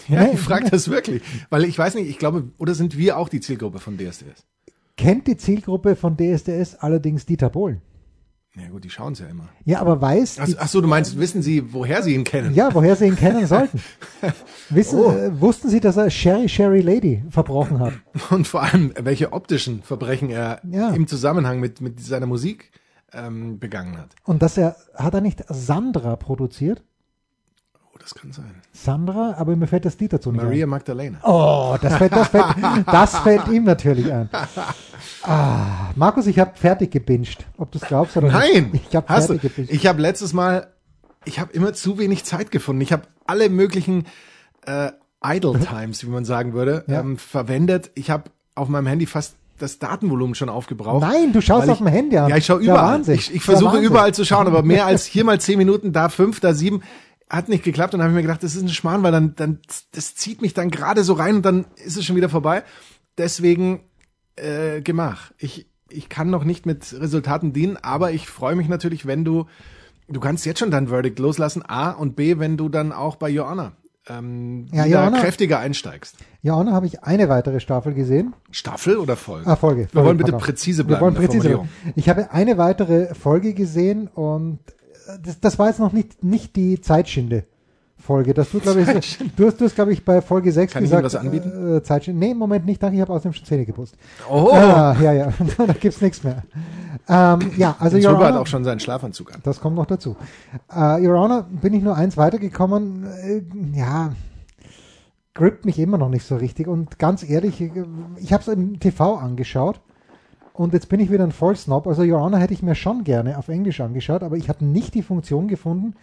Ja, 0.08 0.24
Nein. 0.24 0.34
ich 0.34 0.40
frage 0.40 0.68
das 0.68 0.90
wirklich. 0.90 1.22
Weil 1.48 1.64
ich 1.64 1.78
weiß 1.78 1.94
nicht, 1.94 2.10
ich 2.10 2.18
glaube, 2.18 2.50
oder 2.58 2.74
sind 2.74 2.98
wir 2.98 3.16
auch 3.16 3.30
die 3.30 3.40
Zielgruppe 3.40 3.78
von 3.78 3.96
DSDS? 3.96 4.44
Kennt 4.98 5.26
die 5.26 5.38
Zielgruppe 5.38 5.96
von 5.96 6.18
DSDS 6.18 6.74
allerdings 6.74 7.24
Dieter 7.24 7.48
Bohlen? 7.48 7.80
Ja 8.58 8.68
gut, 8.70 8.84
die 8.84 8.90
schauen 8.90 9.12
es 9.12 9.18
ja 9.18 9.26
immer. 9.26 9.48
Ja, 9.64 9.80
aber 9.80 10.00
weiß, 10.00 10.38
Ach, 10.40 10.48
ach 10.58 10.68
so, 10.68 10.80
du 10.80 10.88
meinst, 10.88 11.18
wissen 11.18 11.42
sie, 11.42 11.74
woher 11.74 12.02
sie 12.02 12.14
ihn 12.14 12.24
kennen? 12.24 12.54
Ja, 12.54 12.72
woher 12.74 12.96
sie 12.96 13.06
ihn 13.06 13.16
kennen 13.16 13.46
sollten. 13.46 13.80
Wissen, 14.70 14.98
Oh. 14.98 15.10
äh, 15.12 15.40
wussten 15.40 15.68
Sie, 15.68 15.78
dass 15.80 15.96
er 15.98 16.08
Sherry 16.10 16.48
Sherry 16.48 16.80
Lady 16.80 17.22
verbrochen 17.30 17.78
hat? 17.80 17.92
Und 18.30 18.46
vor 18.48 18.62
allem, 18.62 18.92
welche 18.98 19.32
optischen 19.32 19.82
Verbrechen 19.82 20.30
er 20.30 20.60
Ja. 20.70 20.90
im 20.90 21.06
Zusammenhang 21.06 21.60
mit, 21.60 21.80
mit 21.82 22.00
seiner 22.00 22.26
Musik 22.26 22.70
ähm, 23.12 23.58
begangen 23.58 23.98
hat. 23.98 24.10
Und 24.24 24.40
dass 24.42 24.56
er, 24.56 24.76
hat 24.94 25.12
er 25.14 25.20
nicht 25.20 25.44
Sandra 25.48 26.16
produziert? 26.16 26.82
Oh, 27.96 27.98
das 28.02 28.14
kann 28.14 28.30
sein. 28.30 28.54
Sandra, 28.72 29.34
aber 29.38 29.56
mir 29.56 29.66
fällt 29.66 29.86
das 29.86 29.98
Lied 29.98 30.12
dazu 30.12 30.30
nicht 30.30 30.42
Maria 30.42 30.66
ein. 30.66 30.70
Magdalena. 30.70 31.18
Oh, 31.22 31.76
das 31.80 31.96
fällt, 31.96 32.12
das, 32.12 32.28
fällt, 32.28 32.44
das 32.86 33.18
fällt 33.20 33.48
ihm 33.48 33.64
natürlich 33.64 34.12
ein. 34.12 34.28
Ah, 35.22 35.90
Markus, 35.96 36.26
ich 36.26 36.38
habe 36.38 36.52
fertig 36.54 36.90
gebinged. 36.92 37.44
Ob 37.58 37.72
du 37.72 37.78
es 37.78 37.84
glaubst 37.86 38.16
oder 38.16 38.28
Nein, 38.28 38.70
nicht. 38.72 38.86
Ich 38.90 38.96
habe 38.96 39.08
hast 39.08 39.28
du. 39.28 39.34
fertig 39.34 39.54
gebinged. 39.54 39.74
Ich 39.74 39.86
habe 39.86 40.00
letztes 40.00 40.32
Mal, 40.32 40.68
ich 41.24 41.40
habe 41.40 41.52
immer 41.52 41.72
zu 41.72 41.98
wenig 41.98 42.24
Zeit 42.24 42.50
gefunden. 42.50 42.80
Ich 42.82 42.92
habe 42.92 43.02
alle 43.26 43.48
möglichen 43.48 44.06
äh, 44.66 44.90
Idle 45.24 45.58
Times, 45.60 46.04
wie 46.04 46.10
man 46.10 46.24
sagen 46.24 46.52
würde, 46.52 46.84
Ja. 46.86 47.00
ähm, 47.00 47.16
verwendet. 47.18 47.90
Ich 47.94 48.10
habe 48.10 48.24
auf 48.54 48.68
meinem 48.68 48.86
Handy 48.86 49.06
fast 49.06 49.34
das 49.58 49.78
Datenvolumen 49.78 50.34
schon 50.34 50.48
aufgebraucht. 50.48 51.00
Nein, 51.02 51.32
du 51.32 51.40
schaust 51.40 51.68
auf 51.68 51.78
dem 51.78 51.86
Handy 51.86 52.18
an. 52.18 52.28
Ja, 52.28 52.36
ich 52.36 52.46
schaue 52.46 52.60
überall. 52.60 52.94
Wahnsinn. 52.98 53.14
Ich, 53.14 53.34
ich 53.34 53.42
versuche 53.42 53.74
Wahnsinn. 53.74 53.84
überall 53.84 54.14
zu 54.14 54.24
schauen, 54.24 54.46
aber 54.46 54.62
mehr 54.62 54.86
als 54.86 55.06
hier 55.06 55.24
mal 55.24 55.40
zehn 55.40 55.58
Minuten, 55.58 55.92
da 55.92 56.08
fünf, 56.08 56.40
da 56.40 56.52
sieben, 56.54 56.82
hat 57.28 57.48
nicht 57.48 57.64
geklappt. 57.64 57.94
Und 57.94 57.98
dann 58.00 58.08
habe 58.08 58.12
ich 58.12 58.22
mir 58.22 58.28
gedacht, 58.28 58.42
das 58.42 58.54
ist 58.54 58.62
ein 58.62 58.68
Schmarrn, 58.68 59.02
weil 59.02 59.12
dann, 59.12 59.34
dann, 59.36 59.58
das 59.92 60.14
zieht 60.14 60.42
mich 60.42 60.54
dann 60.54 60.70
gerade 60.70 61.02
so 61.04 61.12
rein 61.14 61.36
und 61.36 61.42
dann 61.46 61.66
ist 61.84 61.96
es 61.96 62.04
schon 62.04 62.16
wieder 62.16 62.28
vorbei. 62.28 62.62
Deswegen 63.18 63.80
äh, 64.36 64.80
Gemach. 64.82 65.32
Ich, 65.38 65.66
ich 65.88 66.08
kann 66.08 66.30
noch 66.30 66.44
nicht 66.44 66.66
mit 66.66 66.94
Resultaten 66.98 67.52
dienen, 67.52 67.76
aber 67.78 68.12
ich 68.12 68.28
freue 68.28 68.54
mich 68.56 68.68
natürlich, 68.68 69.06
wenn 69.06 69.24
du, 69.24 69.46
du 70.08 70.20
kannst 70.20 70.44
jetzt 70.46 70.58
schon 70.58 70.70
dein 70.70 70.88
Verdict 70.88 71.18
loslassen, 71.18 71.62
A 71.66 71.90
und 71.90 72.16
B, 72.16 72.38
wenn 72.38 72.56
du 72.56 72.68
dann 72.68 72.92
auch 72.92 73.16
bei 73.16 73.28
Joanna 73.30 73.72
ähm, 74.08 74.66
Ja, 74.72 74.84
wieder 74.84 75.00
Joanna- 75.02 75.20
kräftiger 75.20 75.58
einsteigst. 75.58 76.16
Und 76.42 76.66
dann 76.66 76.72
habe 76.74 76.86
ich 76.86 77.02
eine 77.02 77.28
weitere 77.28 77.58
Staffel 77.58 77.92
gesehen. 77.94 78.34
Staffel 78.52 78.98
oder 78.98 79.16
Folge? 79.16 79.48
Ah, 79.48 79.56
Folge. 79.56 79.80
Wir 79.82 79.88
Folge, 79.88 80.06
wollen 80.06 80.16
bitte 80.18 80.30
pardon. 80.32 80.46
präzise 80.46 80.78
Wir 80.82 80.84
bleiben. 80.86 81.00
wollen 81.02 81.16
in 81.16 81.20
der 81.22 81.26
präzise 81.28 81.48
bleiben. 81.48 81.68
Ich 81.96 82.08
habe 82.08 82.30
eine 82.30 82.56
weitere 82.58 83.14
Folge 83.14 83.52
gesehen 83.54 84.06
und 84.08 84.60
das, 85.22 85.40
das 85.40 85.58
war 85.58 85.68
jetzt 85.68 85.80
noch 85.80 85.92
nicht, 85.92 86.22
nicht 86.22 86.56
die 86.56 86.80
Zeitschinde 86.80 87.44
Folge, 87.98 88.34
dass 88.34 88.50
du, 88.50 88.60
glaube 88.60 88.82
ich, 88.82 88.86
du 89.36 89.46
hast, 89.46 89.60
du 89.60 89.64
hast, 89.64 89.74
glaube 89.74 89.92
ich, 89.92 90.04
bei 90.04 90.20
Folge 90.20 90.52
6 90.52 90.72
Kann 90.72 90.82
gesagt. 90.82 91.06
ich 91.06 91.14
Ihnen 91.14 91.32
was 91.32 91.48
anbieten? 91.50 91.76
Äh, 91.78 91.82
Zeitschrift. 91.82 92.18
Nee, 92.18 92.34
Moment 92.34 92.66
nicht, 92.66 92.82
danke, 92.82 92.96
ich 92.96 93.00
habe 93.00 93.12
außerdem 93.12 93.32
schon 93.32 93.46
Zähne 93.46 93.64
geputzt. 93.64 93.96
Oh, 94.30 94.50
Ah, 94.52 94.94
ja, 95.00 95.12
ja, 95.12 95.32
da 95.66 95.72
gibt's 95.72 96.00
nichts 96.00 96.22
mehr. 96.22 96.42
Ähm, 97.08 97.50
ja, 97.56 97.74
also 97.78 97.96
Your 97.96 98.02
Zuber 98.02 98.18
hat 98.18 98.32
Honor, 98.32 98.40
auch 98.42 98.46
schon 98.46 98.64
seinen 98.64 98.80
Schlafanzug 98.80 99.34
an. 99.34 99.40
das 99.44 99.60
kommt 99.60 99.76
noch 99.76 99.86
dazu. 99.86 100.14
Äh, 100.70 101.06
Your 101.06 101.18
Honor, 101.18 101.46
bin 101.50 101.72
ich 101.72 101.82
nur 101.82 101.96
eins 101.96 102.16
weitergekommen, 102.16 103.06
äh, 103.06 103.42
ja, 103.72 104.12
grippt 105.34 105.64
mich 105.64 105.78
immer 105.78 105.98
noch 105.98 106.08
nicht 106.08 106.26
so 106.26 106.36
richtig 106.36 106.68
und 106.68 106.98
ganz 106.98 107.28
ehrlich, 107.28 107.60
äh, 107.60 107.70
ich 108.18 108.32
habe 108.32 108.42
es 108.42 108.48
im 108.48 108.78
TV 108.78 109.16
angeschaut 109.16 109.80
und 110.58 110.72
jetzt 110.74 110.88
bin 110.88 111.00
ich 111.00 111.10
wieder 111.10 111.24
ein 111.24 111.32
Vollsnob. 111.32 111.86
Also 111.86 112.02
Your 112.02 112.38
hätte 112.38 112.54
ich 112.54 112.62
mir 112.62 112.74
schon 112.74 113.04
gerne 113.04 113.38
auf 113.38 113.48
Englisch 113.48 113.80
angeschaut, 113.80 114.22
aber 114.22 114.36
ich 114.36 114.48
habe 114.48 114.64
nicht 114.64 114.94
die 114.94 115.02
Funktion 115.02 115.48
gefunden. 115.48 115.94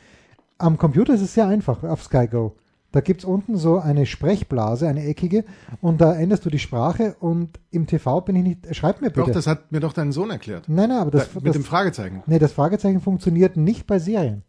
Am 0.58 0.78
Computer 0.78 1.14
ist 1.14 1.22
es 1.22 1.34
sehr 1.34 1.48
einfach 1.48 1.84
auf 1.84 2.04
Sky 2.04 2.28
Go. 2.28 2.56
Da 2.92 3.02
gibt's 3.02 3.26
unten 3.26 3.58
so 3.58 3.80
eine 3.80 4.06
Sprechblase, 4.06 4.88
eine 4.88 5.04
eckige, 5.06 5.46
und 5.82 6.00
da 6.00 6.14
änderst 6.14 6.46
du 6.46 6.52
die 6.52 6.60
Sprache 6.60 7.16
und 7.20 7.60
im 7.72 7.88
TV 7.88 8.22
bin 8.22 8.36
ich 8.36 8.44
nicht. 8.44 8.76
Schreib 8.76 9.02
mir 9.02 9.08
bitte. 9.10 9.22
Doch, 9.26 9.32
das 9.32 9.48
hat 9.48 9.72
mir 9.72 9.80
doch 9.80 9.94
dein 9.94 10.12
Sohn 10.12 10.30
erklärt. 10.30 10.70
nein, 10.70 10.90
nein, 10.90 11.00
aber 11.00 11.10
das, 11.10 11.30
Da- 11.34 11.40
mit 11.40 11.48
das, 11.48 11.54
dem 11.54 11.64
Fragezeichen. 11.64 12.22
nee, 12.28 12.38
das 12.38 12.52
Fragezeichen 12.54 13.02
funktioniert 13.02 13.58
nicht 13.58 13.88
bei 13.88 13.98
Serien. 13.98 14.44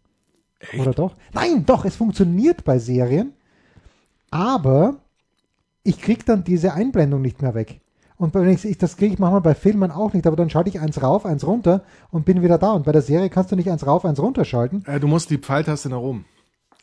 Oder 0.78 0.92
doch? 0.92 1.14
Nein, 1.32 1.64
doch, 1.64 1.86
es 1.86 1.96
funktioniert 1.96 2.64
bei 2.64 2.78
Serien, 2.78 3.32
aber 4.30 4.96
ich 5.82 6.00
krieg 6.00 6.24
dann 6.26 6.44
diese 6.44 6.74
Einblendung 6.74 7.22
nicht 7.22 7.40
mehr 7.42 7.54
weg. 7.54 7.80
Und 8.16 8.32
wenn 8.34 8.48
ich, 8.48 8.78
das 8.78 8.96
kriege 8.96 9.14
ich 9.14 9.18
manchmal 9.18 9.40
bei 9.40 9.54
Filmen 9.54 9.90
auch 9.90 10.12
nicht, 10.12 10.26
aber 10.26 10.36
dann 10.36 10.48
schalte 10.50 10.70
ich 10.70 10.80
eins 10.80 11.02
rauf, 11.02 11.26
eins 11.26 11.46
runter 11.46 11.82
und 12.10 12.24
bin 12.24 12.42
wieder 12.42 12.58
da. 12.58 12.72
Und 12.72 12.84
bei 12.84 12.92
der 12.92 13.02
Serie 13.02 13.28
kannst 13.28 13.50
du 13.50 13.56
nicht 13.56 13.70
eins 13.70 13.86
rauf, 13.86 14.04
eins 14.04 14.20
runter 14.20 14.44
schalten. 14.44 14.82
Äh, 14.86 15.00
du 15.00 15.08
musst 15.08 15.30
die 15.30 15.38
Pfeiltaste 15.38 15.88
nach 15.88 15.98
oben. 15.98 16.24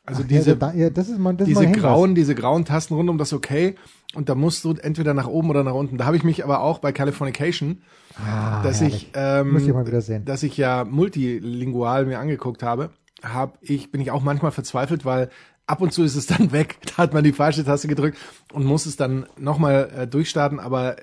Also 0.06 0.24
Ach, 0.24 0.28
diese, 0.28 0.50
ja, 0.52 0.56
da, 0.56 0.74
ja, 0.74 0.90
mal 1.20 1.36
diese 1.36 1.72
grauen, 1.72 2.16
diese 2.16 2.34
grauen 2.36 2.66
Tasten 2.66 2.96
rund 2.96 3.10
um 3.10 3.18
das 3.18 3.34
Okay. 3.34 3.76
Und 4.14 4.28
da 4.28 4.36
musst 4.36 4.66
du 4.66 4.74
entweder 4.74 5.14
nach 5.14 5.28
oben 5.28 5.50
oder 5.52 5.64
nach 5.64 5.74
unten. 5.74 5.98
Da 5.98 6.06
habe 6.06 6.18
ich 6.18 6.24
mich 6.26 6.44
aber 6.44 6.62
auch 6.62 6.80
bei 6.80 6.92
Californication, 6.92 7.82
Ah, 8.18 8.62
dass 8.62 8.82
herrlich. 8.82 9.04
ich, 9.04 9.12
ähm, 9.16 9.54
Muss 9.54 9.62
ich 9.66 9.74
mal 9.74 9.88
wieder 9.88 10.02
sehen. 10.02 10.26
dass 10.26 10.44
ich 10.44 10.58
ja 10.58 10.84
multilingual 10.84 12.06
mir 12.06 12.20
angeguckt 12.20 12.62
habe, 12.62 12.90
hab 13.24 13.58
ich, 13.62 13.90
bin 13.92 14.02
ich 14.02 14.12
auch 14.12 14.22
manchmal 14.22 14.52
verzweifelt, 14.52 15.06
weil 15.06 15.30
ab 15.66 15.80
und 15.82 15.94
zu 15.94 16.04
ist 16.04 16.16
es 16.16 16.26
dann 16.28 16.52
weg. 16.52 16.78
Da 16.88 16.98
hat 17.04 17.14
man 17.14 17.24
die 17.24 17.32
falsche 17.32 17.64
Taste 17.64 17.88
gedrückt 17.88 18.18
und 18.52 18.66
muss 18.66 18.86
es 18.86 18.98
dann 18.98 19.28
nochmal 19.38 19.90
äh, 19.96 20.08
durchstarten. 20.08 20.60
Aber 20.60 20.98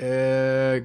äh, 0.00 0.82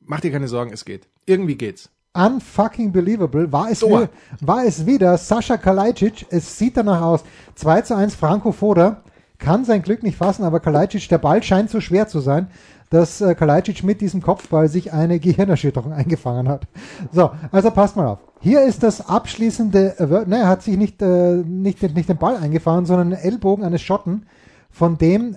mach 0.00 0.20
dir 0.20 0.32
keine 0.32 0.48
Sorgen, 0.48 0.72
es 0.72 0.84
geht. 0.84 1.08
Irgendwie 1.26 1.56
geht's. 1.56 1.90
Unfucking 2.16 2.92
believable 2.92 3.50
war 3.50 3.70
es, 3.70 3.82
wieder, 3.82 4.08
war 4.40 4.64
es 4.64 4.86
wieder 4.86 5.18
Sascha 5.18 5.56
Kalajdzic. 5.56 6.26
Es 6.30 6.58
sieht 6.58 6.76
danach 6.76 7.00
aus. 7.02 7.24
2 7.56 7.80
zu 7.82 7.96
1 7.96 8.14
Franco 8.14 8.52
Foda 8.52 9.02
kann 9.38 9.64
sein 9.64 9.82
Glück 9.82 10.02
nicht 10.04 10.16
fassen, 10.16 10.44
aber 10.44 10.60
Kalajdzic, 10.60 11.08
der 11.08 11.18
Ball 11.18 11.42
scheint 11.42 11.70
so 11.70 11.80
schwer 11.80 12.06
zu 12.06 12.20
sein, 12.20 12.46
dass 12.90 13.20
äh, 13.20 13.34
Kalajdzic 13.34 13.82
mit 13.82 14.00
diesem 14.00 14.22
Kopfball 14.22 14.68
sich 14.68 14.92
eine 14.92 15.18
Gehirnerschütterung 15.20 15.92
eingefangen 15.92 16.48
hat. 16.48 16.68
So, 17.10 17.32
also 17.50 17.72
passt 17.72 17.96
mal 17.96 18.06
auf. 18.06 18.18
Hier 18.40 18.62
ist 18.62 18.84
das 18.84 19.08
abschließende, 19.08 19.98
äh, 19.98 20.28
ne, 20.28 20.38
er 20.38 20.48
hat 20.48 20.62
sich 20.62 20.76
nicht, 20.76 21.02
äh, 21.02 21.36
nicht, 21.44 21.82
den- 21.82 21.94
nicht 21.94 22.08
den 22.08 22.18
Ball 22.18 22.36
eingefahren, 22.36 22.86
sondern 22.86 23.10
den 23.10 23.18
Ellbogen 23.18 23.64
eines 23.64 23.82
Schotten, 23.82 24.26
von 24.70 24.98
dem 24.98 25.36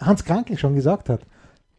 Hans 0.00 0.24
Krankel 0.24 0.56
schon 0.58 0.76
gesagt 0.76 1.08
hat. 1.08 1.22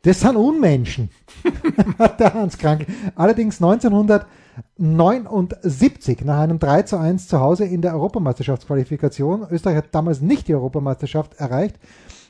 Das 0.04 0.20
sind 0.20 0.36
Unmenschen 0.36 1.10
hat 2.00 2.20
der 2.20 2.34
Hans 2.34 2.58
Krankel. 2.58 2.88
Allerdings 3.16 3.62
1979 3.62 6.26
nach 6.26 6.40
einem 6.40 6.60
3 6.60 6.82
zu 6.84 6.98
1 6.98 7.30
zu 7.30 7.40
Hause 7.40 7.64
in 7.64 7.82
der 7.82 7.94
Europameisterschaftsqualifikation. 7.94 9.48
Österreich 9.50 9.78
hat 9.78 9.96
damals 9.96 10.20
nicht 10.20 10.50
die 10.50 10.56
Europameisterschaft 10.56 11.36
erreicht. 11.36 11.78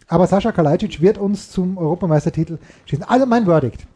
Aber 0.07 0.27
Sascha 0.27 0.51
Kalajdzic 0.51 1.01
wird 1.01 1.17
uns 1.17 1.49
zum 1.49 1.79
Europameistertitel 1.79 2.59
schießen. 2.85 3.05
Also 3.05 3.25
mein 3.25 3.45
Verdict. 3.45 3.87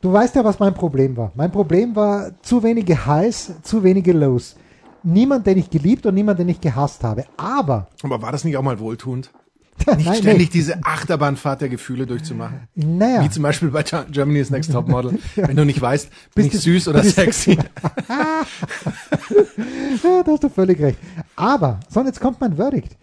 Du 0.00 0.12
weißt 0.12 0.36
ja, 0.36 0.44
was 0.44 0.60
mein 0.60 0.74
Problem 0.74 1.16
war. 1.16 1.32
Mein 1.34 1.50
Problem 1.50 1.96
war 1.96 2.30
zu 2.42 2.62
wenige 2.62 3.06
Highs, 3.06 3.54
zu 3.62 3.82
wenige 3.82 4.12
Lows. 4.12 4.54
Niemand, 5.02 5.48
den 5.48 5.58
ich 5.58 5.68
geliebt 5.68 6.06
und 6.06 6.14
niemand, 6.14 6.38
den 6.38 6.48
ich 6.48 6.60
gehasst 6.60 7.02
habe. 7.02 7.24
Aber, 7.36 7.88
Aber 8.04 8.22
war 8.22 8.30
das 8.30 8.44
nicht 8.44 8.56
auch 8.56 8.62
mal 8.62 8.78
wohltuend? 8.78 9.32
nein, 9.86 9.96
Nicht 9.98 10.16
ständig 10.16 10.50
diese 10.50 10.82
Achterbahnfahrt 10.84 11.60
der 11.60 11.68
Gefühle 11.68 12.06
durchzumachen. 12.06 12.60
naja. 12.74 13.22
Wie 13.22 13.30
zum 13.30 13.42
Beispiel 13.42 13.68
bei 13.70 13.82
Ge- 13.82 14.04
Germany's 14.10 14.50
Next 14.50 14.72
Top 14.72 14.88
Model. 14.88 15.18
Wenn 15.36 15.56
du 15.56 15.64
nicht 15.64 15.80
weißt, 15.80 16.08
bin 16.34 16.44
Bist 16.44 16.46
ich 16.56 16.64
du- 16.64 16.70
süß 16.72 16.88
oder 16.88 17.02
sexy. 17.02 17.58
Ja, 20.02 20.22
da 20.22 20.32
hast 20.32 20.44
du 20.44 20.48
völlig 20.48 20.80
recht. 20.80 20.98
Aber, 21.34 21.80
so, 21.88 22.00
und 22.00 22.06
jetzt 22.06 22.20
kommt 22.20 22.40
mein 22.40 22.56
Verdict. 22.56 22.96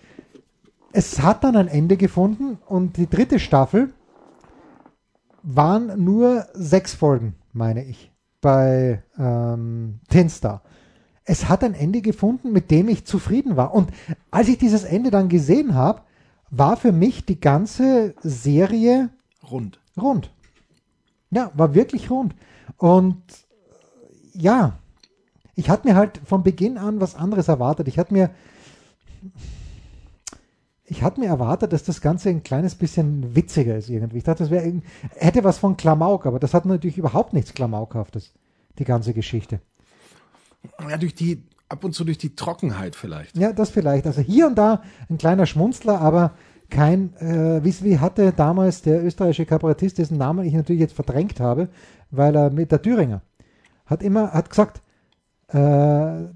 Es 0.91 1.21
hat 1.21 1.43
dann 1.43 1.55
ein 1.55 1.67
Ende 1.67 1.97
gefunden 1.97 2.59
und 2.67 2.97
die 2.97 3.09
dritte 3.09 3.39
Staffel 3.39 3.89
waren 5.41 6.03
nur 6.03 6.45
sechs 6.53 6.93
Folgen, 6.93 7.35
meine 7.51 7.83
ich, 7.83 8.11
bei 8.41 9.01
ähm, 9.17 9.99
Tin 10.09 10.29
Star. 10.29 10.61
Es 11.25 11.49
hat 11.49 11.63
ein 11.63 11.73
Ende 11.73 12.01
gefunden, 12.01 12.51
mit 12.51 12.69
dem 12.69 12.89
ich 12.89 13.05
zufrieden 13.05 13.55
war. 13.57 13.73
Und 13.73 13.89
als 14.29 14.47
ich 14.49 14.57
dieses 14.57 14.83
Ende 14.83 15.09
dann 15.09 15.29
gesehen 15.29 15.73
habe, 15.73 16.01
war 16.55 16.77
für 16.77 16.91
mich 16.91 17.25
die 17.25 17.39
ganze 17.39 18.13
Serie 18.21 19.09
Rund. 19.49 19.79
rund. 19.99 20.31
Ja, 21.31 21.51
war 21.55 21.73
wirklich 21.73 22.09
rund. 22.09 22.35
Und 22.77 23.21
äh, 24.35 24.39
ja, 24.39 24.79
ich 25.55 25.69
hatte 25.69 25.87
mir 25.87 25.95
halt 25.95 26.21
von 26.25 26.43
Beginn 26.43 26.77
an 26.77 27.01
was 27.01 27.15
anderes 27.15 27.47
erwartet. 27.47 27.87
Ich 27.87 27.97
hatte 27.97 28.13
mir, 28.13 28.29
ich 30.85 31.01
hatte 31.01 31.19
mir 31.19 31.27
erwartet, 31.27 31.73
dass 31.73 31.83
das 31.83 32.01
Ganze 32.01 32.29
ein 32.29 32.43
kleines 32.43 32.75
bisschen 32.75 33.35
witziger 33.35 33.75
ist 33.75 33.89
irgendwie. 33.89 34.17
Ich 34.19 34.23
dachte, 34.23 34.43
das 34.43 34.51
wäre 34.51 34.81
hätte 35.15 35.43
was 35.43 35.57
von 35.57 35.75
Klamauk, 35.75 36.25
aber 36.25 36.39
das 36.39 36.53
hat 36.53 36.65
natürlich 36.65 36.97
überhaupt 36.97 37.33
nichts 37.33 37.53
Klamaukhaftes, 37.53 38.31
die 38.77 38.85
ganze 38.85 39.13
Geschichte. 39.13 39.59
Ja, 40.87 40.97
durch 40.97 41.15
die, 41.15 41.43
ab 41.73 41.83
und 41.83 41.93
zu 41.93 42.05
durch 42.05 42.19
die 42.19 42.35
Trockenheit 42.35 42.95
vielleicht. 42.95 43.35
Ja, 43.35 43.51
das 43.51 43.71
vielleicht. 43.71 44.05
Also 44.05 44.21
hier 44.21 44.47
und 44.47 44.55
da 44.55 44.83
ein 45.09 45.17
kleiner 45.17 45.45
Schmunzler, 45.45 45.99
aber 45.99 46.31
kein, 46.69 47.15
äh, 47.17 47.63
wie, 47.63 47.73
wie 47.83 47.99
hatte 47.99 48.31
damals 48.31 48.83
der 48.83 49.03
österreichische 49.03 49.45
Kabarettist, 49.45 49.97
dessen 49.97 50.17
Namen 50.17 50.45
ich 50.45 50.53
natürlich 50.53 50.81
jetzt 50.81 50.93
verdrängt 50.93 51.39
habe, 51.39 51.67
weil 52.11 52.35
er 52.35 52.51
mit 52.51 52.71
der 52.71 52.81
Thüringer 52.81 53.21
hat 53.85 54.01
immer, 54.03 54.31
hat 54.31 54.49
gesagt, 54.49 54.81
äh, 55.49 55.57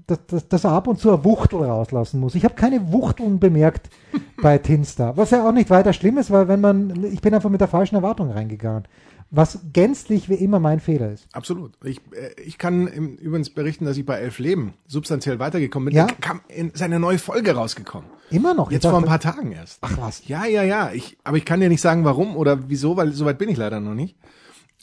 dass, 0.06 0.26
dass, 0.26 0.48
dass 0.48 0.64
er 0.64 0.72
ab 0.72 0.86
und 0.86 0.98
zu 0.98 1.08
eine 1.10 1.24
Wuchtel 1.24 1.62
rauslassen 1.62 2.20
muss. 2.20 2.34
Ich 2.34 2.44
habe 2.44 2.54
keine 2.54 2.92
Wuchteln 2.92 3.38
bemerkt 3.38 3.90
bei 4.42 4.58
Tinstar, 4.58 5.16
was 5.16 5.30
ja 5.30 5.48
auch 5.48 5.52
nicht 5.52 5.70
weiter 5.70 5.92
schlimm 5.92 6.18
ist, 6.18 6.30
weil 6.30 6.48
wenn 6.48 6.60
man, 6.60 7.04
ich 7.04 7.20
bin 7.20 7.34
einfach 7.34 7.50
mit 7.50 7.60
der 7.60 7.68
falschen 7.68 7.94
Erwartung 7.94 8.30
reingegangen, 8.30 8.84
was 9.30 9.58
gänzlich 9.72 10.28
wie 10.28 10.34
immer 10.34 10.58
mein 10.58 10.80
Fehler 10.80 11.12
ist. 11.12 11.26
Absolut. 11.32 11.72
Ich, 11.84 12.00
äh, 12.12 12.40
ich 12.40 12.56
kann 12.58 12.86
im, 12.86 13.16
übrigens 13.16 13.50
berichten, 13.50 13.84
dass 13.84 13.96
ich 13.96 14.06
bei 14.06 14.16
Elf 14.16 14.38
Leben 14.38 14.74
substanziell 14.86 15.38
weitergekommen 15.38 15.86
bin. 15.86 15.96
Ja? 15.96 16.06
Da 16.06 16.14
kam 16.14 16.40
in 16.48 16.72
seine 16.74 16.98
neue 16.98 17.18
Folge 17.18 17.54
rausgekommen. 17.54 18.08
Immer 18.30 18.54
noch. 18.54 18.70
Jetzt 18.70 18.86
vor 18.86 18.96
ein 18.96 19.04
paar 19.04 19.20
Tagen 19.20 19.52
erst. 19.52 19.78
Ach 19.82 19.96
was. 19.98 20.26
Ja, 20.26 20.46
ja, 20.46 20.62
ja. 20.62 20.92
Ich, 20.92 21.18
aber 21.24 21.36
ich 21.36 21.44
kann 21.44 21.60
dir 21.60 21.68
nicht 21.68 21.80
sagen, 21.80 22.04
warum 22.04 22.36
oder 22.36 22.68
wieso, 22.68 22.96
weil 22.96 23.12
soweit 23.12 23.38
bin 23.38 23.48
ich 23.48 23.56
leider 23.56 23.80
noch 23.80 23.94
nicht. 23.94 24.16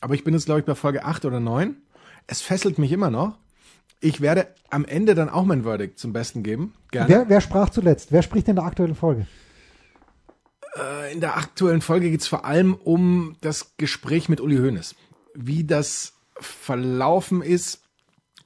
Aber 0.02 0.14
ich 0.14 0.24
bin 0.24 0.34
jetzt, 0.34 0.46
glaube 0.46 0.60
ich, 0.60 0.66
bei 0.66 0.76
Folge 0.76 1.06
8 1.06 1.26
oder 1.26 1.40
9. 1.40 1.76
Es 2.28 2.42
fesselt 2.42 2.78
mich 2.78 2.92
immer 2.92 3.10
noch. 3.10 3.38
Ich 4.00 4.22
werde 4.22 4.48
am 4.70 4.86
Ende 4.86 5.16
dann 5.16 5.30
auch 5.30 5.46
mein 5.46 5.64
Verdict 5.64 5.98
zum 5.98 6.14
Besten 6.14 6.44
geben. 6.44 6.74
Gerne. 6.92 7.10
Wer, 7.10 7.30
wer 7.30 7.42
sprach 7.42 7.70
zuletzt? 7.70 8.12
Wer 8.12 8.22
spricht 8.22 8.48
in 8.48 8.56
der 8.56 8.66
aktuellen 8.66 8.96
Folge? 8.96 9.26
Äh, 10.78 11.14
In 11.14 11.22
der 11.22 11.38
aktuellen 11.38 11.82
Folge 11.82 12.10
geht 12.12 12.22
es 12.22 12.28
vor 12.28 12.46
allem 12.46 12.74
um 12.76 13.36
das 13.42 13.74
Gespräch 13.78 14.30
mit 14.30 14.42
Uli 14.42 14.58
Hoeneß. 14.58 14.96
Wie 15.34 15.64
das 15.64 16.14
verlaufen 16.40 17.42
ist. 17.42 17.82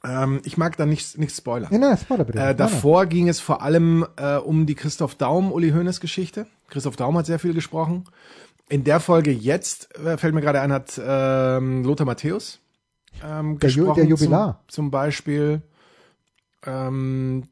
Ähm, 0.04 0.40
ich 0.46 0.58
mag 0.58 0.78
da 0.78 0.86
nicht, 0.86 1.18
nicht 1.18 1.36
spoilern. 1.36 1.72
Ja, 1.74 1.78
nein, 1.80 1.98
Spoiler 1.98 2.24
bitte. 2.24 2.40
Äh, 2.40 2.42
Nein, 2.46 2.58
davor 2.58 3.06
ging 3.06 3.28
es 3.28 3.40
vor 3.42 3.62
allem 3.62 4.06
äh, 4.16 4.38
um 4.38 4.66
die 4.66 4.76
Christoph 4.76 5.16
Daum, 5.16 5.52
Uli 5.52 5.72
Hoeneß 5.72 6.00
Geschichte. 6.00 6.48
Christoph 6.70 6.96
Daum 6.96 7.18
hat 7.18 7.26
sehr 7.26 7.40
viel 7.40 7.54
gesprochen. 7.54 8.06
In 8.70 8.84
der 8.86 9.00
Folge 9.00 9.32
jetzt, 9.32 9.94
äh, 9.98 10.18
fällt 10.18 10.34
mir 10.36 10.42
gerade 10.42 10.62
ein, 10.62 10.72
hat 10.72 11.00
ähm, 11.04 11.84
Lothar 11.84 12.06
Matthäus 12.06 12.60
ähm, 13.26 13.60
Der 13.60 13.70
Ju- 13.72 13.76
gesprochen. 13.78 13.96
der 13.96 14.06
Jubilar. 14.06 14.64
Zum, 14.68 14.86
zum 14.86 14.92
Beispiel 14.92 15.62
ähm, 16.66 17.44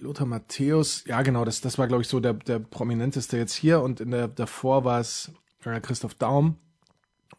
Lothar 0.00 0.26
Matthäus, 0.26 1.04
ja 1.06 1.22
genau, 1.22 1.44
das, 1.44 1.60
das 1.60 1.78
war 1.78 1.88
glaube 1.88 2.02
ich 2.02 2.08
so 2.08 2.20
der, 2.20 2.34
der 2.34 2.58
prominenteste 2.58 3.36
jetzt 3.36 3.54
hier 3.54 3.80
und 3.80 4.00
in 4.00 4.10
der 4.10 4.28
davor 4.28 4.84
war 4.84 5.00
es 5.00 5.32
äh, 5.64 5.80
Christoph 5.80 6.14
Daum. 6.14 6.56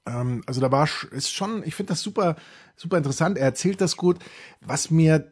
Ähm, 0.06 0.44
also 0.46 0.62
da 0.62 0.72
war 0.72 0.88
ist 1.12 1.32
schon, 1.32 1.64
ich 1.66 1.76
finde 1.76 1.94
das 1.94 2.02
super, 2.02 2.36
super 2.76 2.98
interessant. 2.98 3.38
Er 3.38 3.46
erzählt 3.46 3.82
das 3.82 3.98
gut. 3.98 4.20
Was 4.62 4.92
mir 4.92 5.32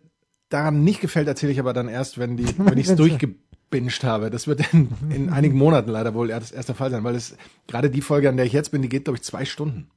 daran 0.49 0.83
nicht 0.83 1.01
gefällt, 1.01 1.27
erzähle 1.27 1.51
ich 1.51 1.59
aber 1.59 1.73
dann 1.73 1.87
erst, 1.87 2.17
wenn 2.17 2.37
die, 2.37 2.47
wenn 2.57 2.77
ich 2.77 2.89
es 2.89 2.95
durchgebinged 2.97 4.03
habe. 4.03 4.29
Das 4.29 4.47
wird 4.47 4.73
in, 4.73 4.89
in 5.09 5.29
einigen 5.29 5.57
Monaten 5.57 5.89
leider 5.89 6.13
wohl 6.13 6.29
erst, 6.29 6.53
erst 6.53 6.69
der 6.69 6.75
Fall 6.75 6.91
sein, 6.91 7.03
weil 7.03 7.15
es 7.15 7.35
gerade 7.67 7.89
die 7.89 8.01
Folge, 8.01 8.29
an 8.29 8.37
der 8.37 8.45
ich 8.45 8.53
jetzt 8.53 8.71
bin, 8.71 8.81
die 8.81 8.89
geht 8.89 9.05
glaube 9.05 9.17
ich 9.17 9.23
zwei 9.23 9.45
Stunden. 9.45 9.89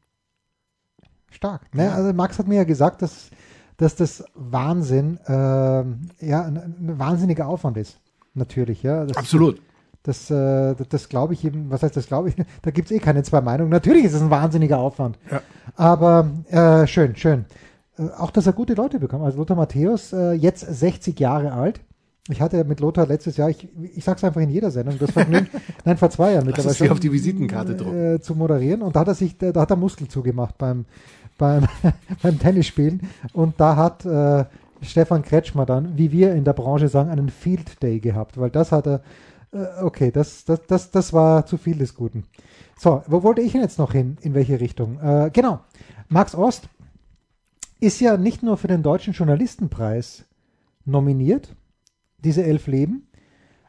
Stark. 1.31 1.75
Ne? 1.75 1.93
Also 1.93 2.13
Max 2.13 2.39
hat 2.39 2.47
mir 2.47 2.57
ja 2.57 2.65
gesagt, 2.65 3.03
dass, 3.03 3.31
dass 3.77 3.97
das 3.97 4.25
Wahnsinn, 4.35 5.19
ähm, 5.27 6.09
ja, 6.21 6.43
ein, 6.43 6.57
ein 6.57 6.99
wahnsinniger 6.99 7.49
Aufwand 7.49 7.77
ist. 7.77 7.99
natürlich, 8.35 8.83
ja. 8.83 9.05
Das, 9.05 9.17
Absolut. 9.17 9.61
Das, 10.03 10.31
äh, 10.31 10.75
das, 10.89 11.09
glaube 11.09 11.33
ich 11.33 11.45
eben, 11.45 11.71
was 11.71 11.83
heißt 11.83 11.97
das 11.97 12.07
glaube 12.07 12.29
ich? 12.29 12.37
Da 12.63 12.71
gibt 12.71 12.91
es 12.91 12.97
eh 12.97 13.01
keine 13.01 13.23
zwei 13.23 13.41
Meinungen. 13.41 13.71
Natürlich 13.71 14.05
ist 14.05 14.13
es 14.13 14.23
ein 14.23 14.31
wahnsinniger 14.31 14.79
Aufwand. 14.79 15.19
Ja. 15.31 15.41
Aber 15.77 16.31
äh, 16.51 16.87
schön, 16.87 17.17
schön. 17.17 17.47
Äh, 17.99 18.09
auch, 18.19 18.31
dass 18.31 18.47
er 18.47 18.53
gute 18.53 18.75
Leute 18.75 18.99
bekommt. 18.99 19.25
Also 19.25 19.39
Lothar 19.39 19.57
Matthäus, 19.57 20.13
äh, 20.13 20.33
jetzt 20.33 20.61
60 20.61 21.19
Jahre 21.19 21.53
alt. 21.53 21.81
Ich 22.31 22.41
hatte 22.41 22.65
mit 22.65 22.81
Lothar 22.81 23.07
letztes 23.07 23.37
Jahr, 23.37 23.51
ich, 23.51 23.69
ich 23.95 24.03
sag's 24.03 24.25
einfach 24.25 24.41
in 24.41 24.49
jeder 24.49 24.71
Sendung, 24.71 24.99
das 24.99 25.11
Vergnügen, 25.11 25.49
nein, 25.85 25.99
vor 25.99 26.09
zwei 26.09 26.33
Jahren 26.33 26.49
es 26.49 26.79
dir 26.79 26.91
auf 26.91 27.01
die 27.01 27.13
Visitenkarte 27.13 27.75
drucken. 27.75 28.15
äh, 28.15 28.21
zu 28.21 28.35
moderieren. 28.35 28.81
Und 28.81 28.97
da 28.97 29.01
hat 29.01 29.09
er 29.09 29.15
sich, 29.15 29.37
da 29.37 29.53
hat 29.61 29.71
er 29.71 29.77
Muskel 29.77 30.09
zugemacht 30.09 30.57
beim, 30.57 30.87
beim, 31.39 31.67
beim 32.23 32.39
Tennisspielen. 32.39 33.09
Und 33.33 33.61
da 33.61 33.77
hat 33.77 34.05
äh, 34.05 34.45
Stefan 34.83 35.23
Kretschmer 35.23 35.67
dann, 35.67 35.97
wie 35.97 36.13
wir 36.13 36.35
in 36.35 36.45
der 36.45 36.53
Branche 36.53 36.89
sagen, 36.89 37.11
einen 37.11 37.31
Field 37.31 37.83
Day 37.83 38.01
gehabt, 38.01 38.39
weil 38.39 38.51
das 38.51 38.73
hat 38.73 38.87
er, 38.87 39.03
äh, 39.53 39.83
okay, 39.83 40.11
das, 40.11 40.45
das, 40.45 40.61
das, 40.67 40.91
das 40.91 41.13
war 41.13 41.47
zu 41.47 41.57
viel 41.57 41.79
des 41.79 41.95
Guten. 41.95 42.25
So, 42.79 43.03
wo 43.07 43.23
wollte 43.23 43.41
ich 43.41 43.53
denn 43.53 43.63
jetzt 43.63 43.79
noch 43.79 43.93
hin? 43.93 44.19
In 44.21 44.35
welche 44.35 44.61
Richtung? 44.61 45.01
Äh, 45.01 45.31
genau, 45.33 45.61
Max 46.09 46.35
Ost 46.35 46.69
ist 47.81 48.01
ja 48.01 48.17
nicht 48.17 48.43
nur 48.43 48.57
für 48.57 48.69
den 48.69 48.83
Deutschen 48.83 49.13
Journalistenpreis 49.13 50.25
nominiert, 50.85 51.55
diese 52.19 52.45
elf 52.45 52.67
Leben, 52.67 53.09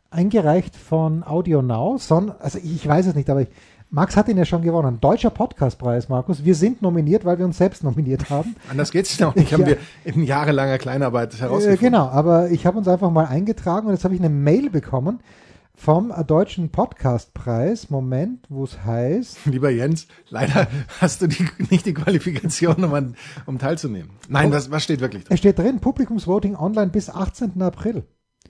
eingereicht 0.09 0.75
von 0.75 1.23
Audio 1.23 1.61
Now, 1.61 1.97
sondern, 1.97 2.37
also 2.39 2.57
ich 2.59 2.87
weiß 2.87 3.07
es 3.07 3.15
nicht, 3.15 3.29
aber 3.29 3.41
ich, 3.41 3.49
Max 3.91 4.17
hat 4.17 4.27
ihn 4.27 4.37
ja 4.37 4.45
schon 4.45 4.61
gewonnen. 4.61 4.99
Deutscher 4.99 5.29
Podcastpreis, 5.29 6.09
Markus. 6.09 6.43
Wir 6.43 6.55
sind 6.55 6.81
nominiert, 6.81 7.23
weil 7.23 7.37
wir 7.37 7.45
uns 7.45 7.57
selbst 7.57 7.83
nominiert 7.83 8.29
haben. 8.29 8.55
Anders 8.69 8.91
geht's 8.91 9.19
noch 9.19 9.35
nicht. 9.35 9.53
Haben 9.53 9.61
Ja. 9.61 9.67
wir 9.67 9.77
in 10.03 10.23
jahrelanger 10.23 10.77
Kleinarbeit 10.77 11.33
Äh, 11.35 11.37
herausgefunden. 11.37 11.79
genau, 11.79 12.07
aber 12.09 12.49
ich 12.51 12.65
habe 12.65 12.77
uns 12.77 12.87
einfach 12.87 13.11
mal 13.11 13.25
eingetragen 13.25 13.87
und 13.87 13.93
jetzt 13.93 14.03
habe 14.03 14.13
ich 14.15 14.19
eine 14.19 14.29
Mail 14.29 14.69
bekommen 14.69 15.19
vom 15.75 16.11
äh, 16.11 16.25
Deutschen 16.25 16.69
Podcastpreis. 16.71 17.89
Moment, 17.89 18.45
wo 18.49 18.63
es 18.65 18.83
heißt. 18.83 19.37
Lieber 19.45 19.69
Jens, 19.69 20.07
leider 20.29 20.67
hast 20.99 21.21
du 21.21 21.27
die, 21.27 21.47
nicht 21.69 21.85
die 21.85 21.93
Qualifikation, 21.93 22.83
um, 22.83 22.93
an, 22.93 23.15
um 23.45 23.59
teilzunehmen. 23.59 24.09
Nein, 24.27 24.51
was, 24.51 24.71
was 24.71 24.83
steht 24.83 24.99
wirklich 24.99 25.23
drin? 25.23 25.33
Es 25.33 25.39
steht 25.39 25.57
drin, 25.59 25.79
Publikumsvoting 25.79 26.55
online 26.55 26.91
bis 26.91 27.09
18. 27.09 27.61
April. 27.61 28.03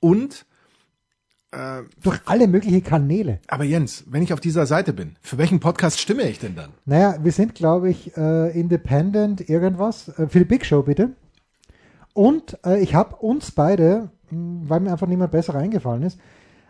Und, 0.01 0.45
äh, 1.53 1.83
durch 2.03 2.21
alle 2.27 2.47
möglichen 2.47 2.83
Kanäle. 2.85 3.41
aber 3.49 3.65
Jens, 3.65 4.05
wenn 4.09 4.23
ich 4.23 4.33
auf 4.33 4.41
dieser 4.41 4.67
Seite 4.67 4.93
bin, 4.93 5.17
für 5.21 5.39
welchen 5.39 5.61
Podcast 5.61 5.99
stimme 6.01 6.23
ich 6.29 6.39
denn 6.39 6.55
dann? 6.55 6.71
Naja, 6.85 7.17
wir 7.23 7.33
sind, 7.33 7.55
glaube 7.55 7.91
ich, 7.91 8.17
äh, 8.17 8.51
Independent 8.59 9.49
irgendwas. 9.49 10.09
Äh, 10.11 10.29
für 10.29 10.39
die 10.41 10.45
Big 10.45 10.65
Show 10.65 10.83
bitte. 10.83 11.11
Und 12.13 12.59
äh, 12.65 12.81
ich 12.81 12.95
habe 12.95 13.17
uns 13.17 13.51
beide, 13.51 14.11
mh, 14.31 14.69
weil 14.69 14.81
mir 14.81 14.93
einfach 14.93 15.07
niemand 15.07 15.33
besser 15.33 15.55
eingefallen 15.55 16.03
ist, 16.03 16.19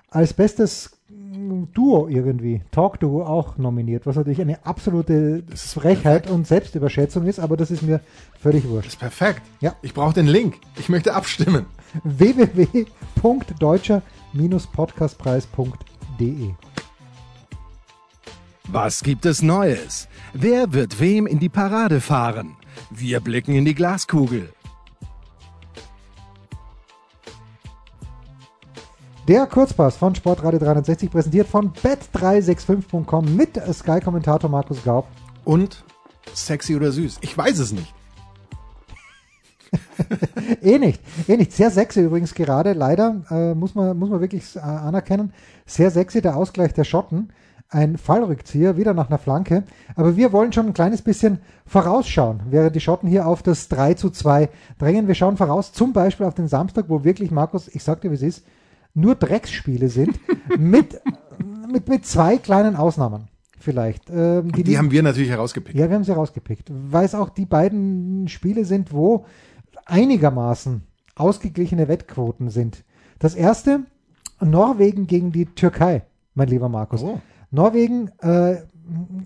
als 0.08 0.32
bestes 0.32 0.98
mh, 1.08 1.68
Duo 1.72 2.08
irgendwie, 2.08 2.62
Talk-Duo 2.70 3.24
auch 3.24 3.56
nominiert, 3.58 4.06
was 4.06 4.16
natürlich 4.16 4.40
eine 4.40 4.64
absolute 4.66 5.42
Frechheit 5.54 6.30
und 6.30 6.46
Selbstüberschätzung 6.46 7.26
ist, 7.26 7.38
aber 7.38 7.56
das 7.56 7.70
ist 7.70 7.82
mir 7.82 8.00
völlig 8.40 8.68
wurscht. 8.68 8.86
Das 8.86 8.94
ist 8.94 9.00
perfekt. 9.00 9.42
Ja. 9.60 9.74
Ich 9.82 9.94
brauche 9.94 10.14
den 10.14 10.26
Link. 10.26 10.56
Ich 10.78 10.88
möchte 10.88 11.14
abstimmen. 11.14 11.66
www.deutscher-podcastpreis.de 14.32 16.54
Was 18.68 19.02
gibt 19.02 19.26
es 19.26 19.42
Neues? 19.42 20.08
Wer 20.32 20.72
wird 20.72 21.00
wem 21.00 21.26
in 21.26 21.38
die 21.38 21.48
Parade 21.48 22.00
fahren? 22.00 22.56
Wir 22.90 23.20
blicken 23.20 23.54
in 23.54 23.64
die 23.64 23.74
Glaskugel. 23.74 24.52
Der 29.28 29.46
Kurzpass 29.46 29.96
von 29.96 30.14
Sportradio 30.14 30.58
360 30.58 31.10
präsentiert 31.10 31.46
von 31.46 31.72
bet365.com 31.72 33.36
mit 33.36 33.60
Sky-Kommentator 33.72 34.50
Markus 34.50 34.82
Gaub. 34.82 35.06
Und 35.44 35.84
sexy 36.32 36.74
oder 36.74 36.90
süß? 36.90 37.18
Ich 37.20 37.36
weiß 37.36 37.58
es 37.58 37.72
nicht. 37.72 37.94
Eh 40.62 40.78
nicht, 40.78 41.00
eh 41.28 41.36
nicht. 41.36 41.52
Sehr 41.52 41.70
sexy 41.70 42.00
übrigens 42.00 42.34
gerade, 42.34 42.72
leider, 42.72 43.22
äh, 43.30 43.54
muss, 43.54 43.74
man, 43.74 43.96
muss 43.98 44.10
man 44.10 44.20
wirklich 44.20 44.56
äh, 44.56 44.60
anerkennen. 44.60 45.32
Sehr 45.66 45.90
sexy 45.90 46.20
der 46.20 46.36
Ausgleich 46.36 46.74
der 46.74 46.84
Schotten. 46.84 47.28
Ein 47.68 47.98
Fallrückzieher, 47.98 48.76
wieder 48.76 48.94
nach 48.94 49.08
einer 49.08 49.18
Flanke. 49.18 49.62
Aber 49.94 50.16
wir 50.16 50.32
wollen 50.32 50.52
schon 50.52 50.66
ein 50.66 50.74
kleines 50.74 51.02
bisschen 51.02 51.38
vorausschauen, 51.66 52.40
während 52.50 52.74
die 52.74 52.80
Schotten 52.80 53.08
hier 53.08 53.26
auf 53.28 53.44
das 53.44 53.68
3 53.68 53.94
zu 53.94 54.10
2 54.10 54.48
drängen. 54.78 55.06
Wir 55.06 55.14
schauen 55.14 55.36
voraus, 55.36 55.72
zum 55.72 55.92
Beispiel 55.92 56.26
auf 56.26 56.34
den 56.34 56.48
Samstag, 56.48 56.86
wo 56.88 57.04
wirklich, 57.04 57.30
Markus, 57.30 57.68
ich 57.68 57.84
sag 57.84 58.00
dir, 58.00 58.10
wie 58.10 58.16
es 58.16 58.22
ist, 58.22 58.44
nur 58.92 59.14
Drecksspiele 59.14 59.88
sind, 59.88 60.18
mit, 60.58 61.00
mit, 61.70 61.88
mit 61.88 62.04
zwei 62.04 62.38
kleinen 62.38 62.74
Ausnahmen 62.74 63.28
vielleicht. 63.60 64.10
Ähm, 64.10 64.50
Die 64.50 64.78
haben 64.78 64.90
wir 64.90 65.02
natürlich 65.02 65.30
herausgepickt. 65.30 65.78
ja, 65.78 65.88
wir 65.88 65.94
haben 65.94 66.04
sie 66.04 66.12
rausgepickt, 66.12 66.72
weil 66.90 67.04
es 67.04 67.14
auch 67.14 67.28
die 67.28 67.46
beiden 67.46 68.26
Spiele 68.26 68.64
sind, 68.64 68.92
wo 68.92 69.26
einigermaßen 69.90 70.82
ausgeglichene 71.16 71.88
Wettquoten 71.88 72.50
sind. 72.50 72.84
Das 73.18 73.34
erste, 73.34 73.84
Norwegen 74.40 75.06
gegen 75.06 75.32
die 75.32 75.46
Türkei, 75.46 76.02
mein 76.34 76.48
lieber 76.48 76.68
Markus. 76.68 77.02
Oh. 77.02 77.20
Norwegen, 77.50 78.08
äh, 78.20 78.62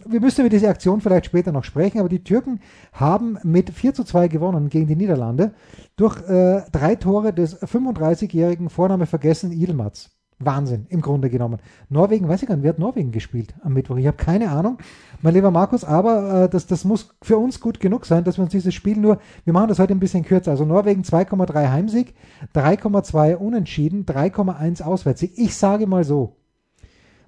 wir 0.07 0.21
müssen 0.21 0.41
über 0.41 0.51
diese 0.51 0.69
Aktion 0.69 1.01
vielleicht 1.01 1.27
später 1.27 1.53
noch 1.53 1.65
sprechen, 1.65 2.01
aber 2.01 2.09
die 2.09 2.25
Türken 2.25 2.61
haben 2.93 3.39
mit 3.45 3.71
4 3.71 3.95
zu 3.95 4.05
2 4.05 4.29
gewonnen 4.29 4.69
gegen 4.69 4.87
die 4.87 4.97
Niederlande 4.97 5.55
durch 5.97 6.21
äh, 6.29 6.63
drei 6.73 6.97
Tore 6.97 7.33
des 7.33 7.61
35-jährigen 7.63 8.69
Vorname 8.71 9.07
vergessen 9.07 9.53
Ilmaz. 9.53 10.11
Wahnsinn, 10.47 10.87
im 10.89 11.01
Grunde 11.01 11.31
genommen. 11.31 11.59
Norwegen, 11.89 12.29
weiß 12.29 12.43
ich 12.43 12.49
gar 12.49 12.57
nicht, 12.57 12.65
wer 12.65 12.71
hat 12.71 12.79
Norwegen 12.79 13.13
gespielt 13.13 13.55
am 13.63 13.73
Mittwoch? 13.75 13.97
Ich 13.97 14.07
habe 14.07 14.17
keine 14.17 14.51
Ahnung, 14.51 14.79
mein 15.23 15.35
lieber 15.35 15.51
Markus, 15.51 15.85
aber 15.85 16.45
äh, 16.45 16.49
das, 16.49 16.67
das 16.67 16.85
muss 16.85 17.15
für 17.23 17.37
uns 17.39 17.61
gut 17.61 17.81
genug 17.81 18.07
sein, 18.07 18.25
dass 18.25 18.39
wir 18.39 18.43
uns 18.43 18.53
dieses 18.53 18.75
Spiel 18.75 18.97
nur, 18.99 19.19
wir 19.45 19.53
machen 19.53 19.69
das 19.69 19.79
heute 19.79 19.95
ein 19.95 20.01
bisschen 20.01 20.25
kürzer. 20.25 20.51
Also 20.53 20.65
Norwegen 20.65 21.03
2,3 21.03 21.71
Heimsieg, 21.71 22.15
3,2 22.55 23.37
Unentschieden, 23.37 24.05
3,1 24.05 24.83
Auswärtssieg. 24.83 25.33
Ich 25.37 25.57
sage 25.57 25.87
mal 25.87 26.05
so, 26.05 26.37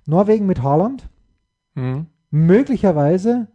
Norwegen 0.07 0.46
mit 0.46 0.62
Haaland, 0.62 1.09
Mhm. 1.74 2.07
möglicherweise, 2.31 3.48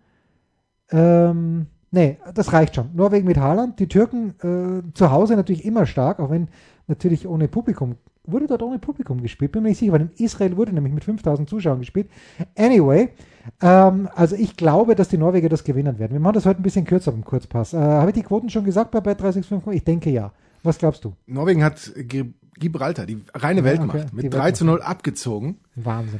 ähm, 0.91 1.67
nee, 1.91 2.17
das 2.33 2.53
reicht 2.53 2.75
schon. 2.75 2.89
Norwegen 2.93 3.25
mit 3.27 3.37
Haaland, 3.37 3.79
die 3.79 3.87
Türken 3.87 4.35
äh, 4.41 4.93
zu 4.93 5.11
Hause 5.11 5.35
natürlich 5.35 5.65
immer 5.65 5.85
stark, 5.85 6.19
auch 6.19 6.29
wenn 6.29 6.49
natürlich 6.87 7.27
ohne 7.27 7.47
Publikum, 7.47 7.95
wurde 8.25 8.47
dort 8.47 8.61
ohne 8.61 8.79
Publikum 8.79 9.21
gespielt, 9.21 9.51
bin 9.51 9.63
mir 9.63 9.69
nicht 9.69 9.79
sicher, 9.79 9.93
weil 9.93 10.01
in 10.01 10.11
Israel 10.17 10.55
wurde 10.57 10.73
nämlich 10.73 10.93
mit 10.93 11.03
5000 11.03 11.49
Zuschauern 11.49 11.79
gespielt. 11.79 12.09
Anyway, 12.57 13.09
ähm, 13.61 14.09
also 14.13 14.35
ich 14.35 14.55
glaube, 14.57 14.95
dass 14.95 15.09
die 15.09 15.17
Norweger 15.17 15.49
das 15.49 15.63
gewinnen 15.63 15.97
werden. 15.99 16.13
Wir 16.13 16.19
machen 16.19 16.35
das 16.35 16.45
heute 16.45 16.59
ein 16.61 16.63
bisschen 16.63 16.85
kürzer 16.85 17.11
im 17.13 17.23
Kurzpass. 17.25 17.73
Äh, 17.73 17.77
Habe 17.77 18.11
ich 18.11 18.15
die 18.15 18.23
Quoten 18.23 18.49
schon 18.49 18.65
gesagt 18.65 18.91
bei 18.91 18.99
Bet365? 18.99 19.71
Ich 19.71 19.83
denke 19.83 20.09
ja. 20.09 20.31
Was 20.63 20.77
glaubst 20.77 21.03
du? 21.05 21.13
Norwegen 21.25 21.63
hat 21.63 21.91
Gi- 21.95 22.33
Gibraltar, 22.59 23.07
die 23.07 23.23
reine 23.33 23.61
Ja, 23.61 23.65
Weltmacht, 23.65 23.97
okay, 23.97 24.05
die 24.11 24.15
mit 24.17 24.25
3 24.25 24.37
Weltmacht. 24.37 24.55
zu 24.57 24.65
0 24.65 24.81
abgezogen. 24.83 25.57
Wahnsinn. 25.75 26.19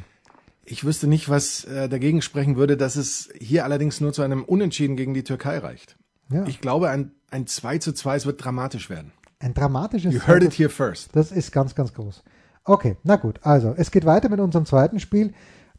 Ich 0.64 0.84
wüsste 0.84 1.06
nicht, 1.06 1.28
was 1.28 1.64
äh, 1.64 1.88
dagegen 1.88 2.22
sprechen 2.22 2.56
würde, 2.56 2.76
dass 2.76 2.96
es 2.96 3.28
hier 3.38 3.64
allerdings 3.64 4.00
nur 4.00 4.12
zu 4.12 4.22
einem 4.22 4.42
Unentschieden 4.44 4.96
gegen 4.96 5.14
die 5.14 5.22
Türkei 5.24 5.58
reicht. 5.58 5.96
Ja, 6.30 6.44
Ich 6.46 6.60
glaube, 6.60 6.88
ein, 6.88 7.12
ein 7.30 7.46
2 7.46 7.78
zu 7.78 7.92
2, 7.92 8.16
es 8.16 8.26
wird 8.26 8.44
dramatisch 8.44 8.88
werden. 8.90 9.12
Ein 9.42 9.54
dramatisches. 9.54 10.14
You 10.14 10.20
heard 10.26 10.42
it 10.42 10.52
here 10.58 10.68
first. 10.70 11.14
Das 11.14 11.32
ist 11.32 11.52
ganz, 11.52 11.74
ganz 11.74 11.92
groß. 11.92 12.22
Okay, 12.64 12.96
na 13.02 13.16
gut. 13.16 13.40
Also, 13.42 13.74
es 13.76 13.90
geht 13.90 14.06
weiter 14.06 14.28
mit 14.28 14.40
unserem 14.40 14.66
zweiten 14.66 15.00
Spiel. 15.00 15.32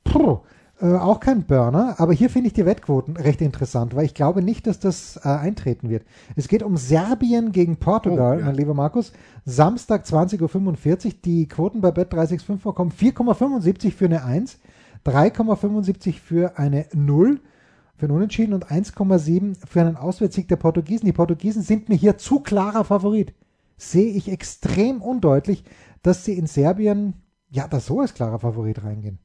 Puh, 0.04 0.40
Äh, 0.82 0.96
auch 0.96 1.20
kein 1.20 1.44
Burner, 1.44 1.96
aber 2.00 2.14
hier 2.14 2.32
finde 2.32 2.48
ich 2.48 2.54
die 2.54 2.66
Wettquoten 2.66 3.16
recht 3.16 3.42
interessant, 3.42 3.96
weil 3.96 4.06
ich 4.06 4.16
glaube 4.16 4.42
nicht, 4.42 4.66
dass 4.66 4.80
das 4.80 5.18
äh, 5.24 5.30
eintreten 5.30 5.88
wird. 5.90 6.04
Es 6.36 6.48
geht 6.48 6.64
um 6.64 6.78
Serbien 6.78 7.52
gegen 7.52 7.78
Portugal, 7.78 8.38
Oh, 8.38 8.40
ja. 8.40 8.46
mein 8.48 8.56
lieber 8.56 8.74
Markus. 8.74 9.14
Samstag 9.46 10.04
20.45 10.04 11.06
Uhr. 11.06 11.12
Die 11.24 11.48
Quoten 11.48 11.80
bei 11.80 11.90
Bet365 11.90 12.58
vorkommen 12.58 12.92
4,75 12.92 13.92
für 13.94 14.06
eine 14.06 14.24
1, 14.26 14.58
3,75 15.06 16.20
für 16.20 16.58
eine 16.58 16.86
0, 16.94 17.40
für 17.96 18.06
einen 18.08 18.16
Unentschieden 18.16 18.54
und 18.54 18.68
1,7 18.72 19.56
für 19.66 19.82
einen 19.82 19.96
Auswärtssieg 19.96 20.48
der 20.48 20.56
Portugiesen. 20.58 21.06
Die 21.06 21.14
Portugiesen 21.14 21.62
sind 21.62 21.88
mir 21.88 21.96
hier 21.96 22.18
zu 22.18 22.40
klarer 22.40 22.84
Favorit. 22.84 23.34
Sehe 23.92 24.14
ich 24.14 24.30
extrem 24.30 25.02
undeutlich, 25.02 25.64
dass 26.02 26.26
sie 26.26 26.38
in 26.38 26.48
Serbien, 26.48 27.14
ja, 27.50 27.68
da 27.68 27.80
so 27.80 28.00
als 28.00 28.14
klarer 28.14 28.40
Favorit 28.40 28.84
reingehen. 28.84 29.20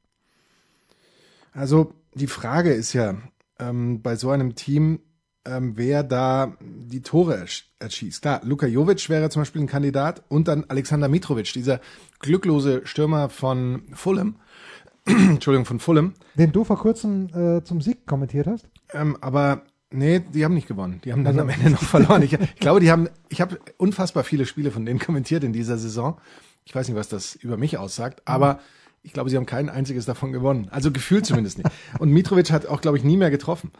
Also 1.52 1.94
die 2.14 2.26
Frage 2.26 2.72
ist 2.72 2.92
ja 2.92 3.16
ähm, 3.58 4.02
bei 4.02 4.16
so 4.16 4.30
einem 4.30 4.54
Team, 4.54 5.00
ähm, 5.44 5.72
wer 5.76 6.02
da 6.02 6.56
die 6.60 7.02
Tore 7.02 7.36
ersch 7.36 7.72
erschießt. 7.78 8.22
Klar, 8.22 8.40
Luka 8.44 8.66
Jovic 8.66 9.08
wäre 9.08 9.30
zum 9.30 9.42
Beispiel 9.42 9.62
ein 9.62 9.68
Kandidat 9.68 10.24
und 10.28 10.48
dann 10.48 10.64
Alexander 10.68 11.08
Mitrovic, 11.08 11.52
dieser 11.52 11.80
glücklose 12.18 12.84
Stürmer 12.84 13.28
von 13.28 13.82
Fulham. 13.94 14.36
Entschuldigung, 15.06 15.64
von 15.64 15.80
Fulham. 15.80 16.14
Den 16.34 16.52
du 16.52 16.64
vor 16.64 16.78
kurzem 16.78 17.28
äh, 17.28 17.62
zum 17.64 17.80
Sieg 17.80 18.06
kommentiert 18.06 18.46
hast. 18.46 18.68
Ähm, 18.92 19.16
aber 19.20 19.62
nee, 19.90 20.20
die 20.20 20.44
haben 20.44 20.54
nicht 20.54 20.68
gewonnen. 20.68 21.00
Die 21.04 21.12
haben 21.12 21.24
dann 21.24 21.38
Also- 21.38 21.40
am 21.42 21.48
Ende 21.50 21.70
noch 21.70 21.82
verloren. 21.82 22.22
Ich, 22.22 22.32
ich 22.34 22.56
glaube, 22.56 22.80
die 22.80 22.90
haben, 22.90 23.08
ich 23.28 23.40
habe 23.40 23.58
unfassbar 23.76 24.24
viele 24.24 24.46
Spiele 24.46 24.70
von 24.70 24.84
denen 24.84 24.98
kommentiert 24.98 25.44
in 25.44 25.52
dieser 25.52 25.78
Saison. 25.78 26.18
Ich 26.64 26.74
weiß 26.74 26.88
nicht, 26.88 26.96
was 26.96 27.08
das 27.08 27.34
über 27.34 27.56
mich 27.56 27.78
aussagt, 27.78 28.22
aber 28.26 28.60
ich 29.02 29.12
glaube, 29.12 29.30
sie 29.30 29.36
haben 29.36 29.46
kein 29.46 29.70
einziges 29.70 30.04
davon 30.04 30.32
gewonnen. 30.32 30.68
Also 30.70 30.90
gefühlt 30.90 31.24
zumindest 31.24 31.58
nicht. 31.58 31.70
Und 31.98 32.10
Mitrovic 32.10 32.50
hat 32.50 32.66
auch, 32.66 32.80
glaube 32.80 32.98
ich, 32.98 33.04
nie 33.04 33.16
mehr 33.16 33.30
getroffen. 33.30 33.70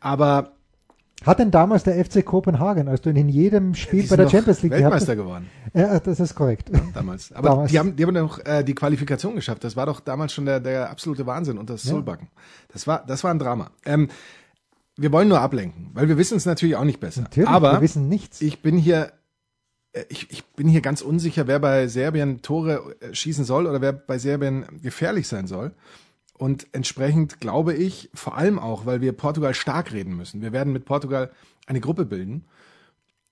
Aber 0.00 0.52
Hat 1.26 1.40
denn 1.40 1.50
damals 1.50 1.82
der 1.82 2.02
FC 2.02 2.24
Kopenhagen, 2.24 2.86
als 2.88 3.00
du 3.00 3.10
in 3.10 3.28
jedem 3.28 3.74
Spiel 3.74 4.06
bei 4.08 4.14
der 4.16 4.28
Champions 4.30 4.62
League 4.62 4.70
Weltmeister 4.72 5.16
geworden 5.16 5.50
Ja, 5.74 5.98
das 5.98 6.20
ist 6.20 6.34
korrekt. 6.36 6.70
damals. 6.94 7.32
Aber 7.32 7.48
Damals. 7.50 7.70
die 7.72 7.78
haben, 7.80 7.96
die 7.96 8.06
haben 8.06 8.14
doch 8.14 8.38
äh, 8.46 8.62
die 8.62 8.74
Qualifikation 8.74 9.34
geschafft. 9.34 9.64
Das 9.64 9.74
war 9.74 9.84
doch 9.86 9.98
damals 10.00 10.32
schon 10.32 10.46
der, 10.46 10.60
der 10.60 10.88
absolute 10.90 11.26
Wahnsinn 11.26 11.58
und 11.58 11.68
das 11.68 11.82
Ja. 11.84 11.90
Solbacken. 11.90 12.28
Das 12.72 12.86
war, 12.86 13.04
das 13.04 13.24
war 13.24 13.32
ein 13.32 13.40
Drama. 13.40 13.70
Ähm, 13.84 14.08
wir 14.98 15.12
wollen 15.12 15.28
nur 15.28 15.40
ablenken, 15.40 15.90
weil 15.94 16.08
wir 16.08 16.18
wissen 16.18 16.36
es 16.36 16.44
natürlich 16.44 16.76
auch 16.76 16.84
nicht 16.84 17.00
besser. 17.00 17.22
Natürlich, 17.22 17.48
Aber 17.48 17.74
wir 17.74 17.80
wissen 17.80 18.08
nichts. 18.08 18.40
ich 18.40 18.60
bin 18.60 18.76
hier, 18.76 19.12
äh, 19.92 20.04
ich, 20.08 20.30
ich 20.30 20.44
bin 20.44 20.68
hier 20.68 20.80
ganz 20.80 21.00
unsicher, 21.00 21.46
wer 21.46 21.60
bei 21.60 21.86
Serbien 21.86 22.42
Tore 22.42 22.96
äh, 23.00 23.14
schießen 23.14 23.44
soll 23.44 23.66
oder 23.66 23.80
wer 23.80 23.92
bei 23.92 24.18
Serbien 24.18 24.66
gefährlich 24.82 25.28
sein 25.28 25.46
soll. 25.46 25.72
Und 26.36 26.66
entsprechend 26.72 27.40
glaube 27.40 27.74
ich, 27.74 28.10
vor 28.12 28.36
allem 28.36 28.58
auch, 28.58 28.86
weil 28.86 29.00
wir 29.00 29.12
Portugal 29.12 29.54
stark 29.54 29.92
reden 29.92 30.16
müssen. 30.16 30.42
Wir 30.42 30.52
werden 30.52 30.72
mit 30.72 30.84
Portugal 30.84 31.30
eine 31.66 31.80
Gruppe 31.80 32.04
bilden 32.04 32.44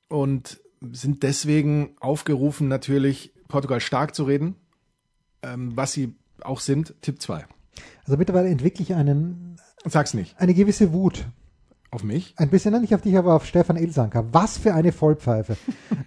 und 0.09 0.61
sind 0.93 1.23
deswegen 1.23 1.97
aufgerufen, 2.01 2.69
natürlich 2.69 3.33
Portugal 3.49 3.81
stark 3.81 4.15
zu 4.15 4.25
reden, 4.25 4.55
ähm, 5.43 5.73
was 5.75 5.93
sie 5.93 6.15
auch 6.43 6.61
sind. 6.61 6.95
Tipp 7.01 7.21
2. 7.21 7.45
Also 8.05 8.17
mittlerweile 8.17 8.49
entwickle 8.49 8.83
ich 8.85 8.95
einen, 8.95 9.57
Sag's 9.85 10.15
nicht. 10.15 10.39
eine 10.39 10.55
gewisse 10.55 10.93
Wut. 10.93 11.27
Auf 11.97 12.05
mich? 12.05 12.35
Ein 12.37 12.51
bisschen, 12.51 12.73
nein, 12.73 12.83
nicht 12.83 12.95
auf 12.95 13.01
dich, 13.01 13.17
aber 13.17 13.33
auf 13.33 13.47
Stefan 13.47 13.79
Ilsanker. 13.79 14.27
Was 14.31 14.59
für 14.59 14.75
eine 14.75 14.93
Vollpfeife. 14.93 15.57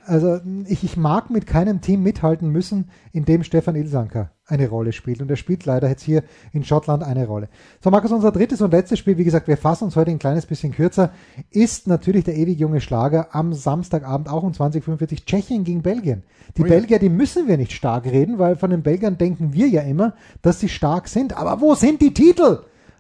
Also 0.06 0.39
ich, 0.67 0.84
ich 0.84 0.97
mag 0.97 1.32
mit 1.32 1.47
keinem 1.47 1.82
Team 1.82 2.04
mithalten 2.04 2.49
müssen, 2.52 2.91
in 3.12 3.25
dem 3.25 3.43
Stefan 3.43 3.75
Ilsanker 3.75 4.30
eine 4.45 4.69
Rolle 4.69 4.91
spielt. 4.91 5.19
Und 5.19 5.32
er 5.32 5.36
spielt 5.36 5.65
leider 5.65 5.89
jetzt 5.89 6.04
hier 6.04 6.23
in 6.54 6.63
Schottland 6.63 7.04
eine 7.04 7.25
Rolle. 7.25 7.49
So, 7.84 7.89
Markus, 7.89 8.12
unser 8.12 8.32
drittes 8.32 8.62
und 8.62 8.69
letztes 8.69 8.99
Spiel, 8.99 9.17
wie 9.17 9.23
gesagt, 9.23 9.47
wir 9.47 9.58
fassen 9.58 9.86
uns 9.86 9.95
heute 9.95 10.12
ein 10.12 10.19
kleines 10.19 10.45
bisschen 10.45 10.73
kürzer, 10.73 11.12
ist 11.49 11.88
natürlich 11.88 12.23
der 12.23 12.38
ewig 12.38 12.60
junge 12.60 12.82
Schlager 12.82 13.34
am 13.34 13.54
Samstagabend 13.54 14.30
auch 14.30 14.43
um 14.43 14.54
2045 14.54 15.25
Tschechien 15.25 15.63
gegen 15.63 15.82
Belgien. 15.82 16.21
Die 16.56 16.62
Oh 16.62 16.65
ja. 16.65 16.69
Belgier, 16.69 16.99
die 16.99 17.10
müssen 17.10 17.47
wir 17.47 17.58
nicht 17.58 17.71
stark 17.71 18.06
reden, 18.06 18.38
weil 18.38 18.58
von 18.58 18.69
den 18.69 18.84
Belgiern 18.84 19.17
denken 19.17 19.54
wir 19.54 19.67
ja 19.67 19.82
immer, 19.82 20.13
dass 20.43 20.60
sie 20.60 20.69
stark 20.69 21.08
sind. 21.08 21.36
Aber 21.36 21.62
wo 21.62 21.73
sind 21.73 21.99
die 22.02 22.13
Titel? 22.13 22.60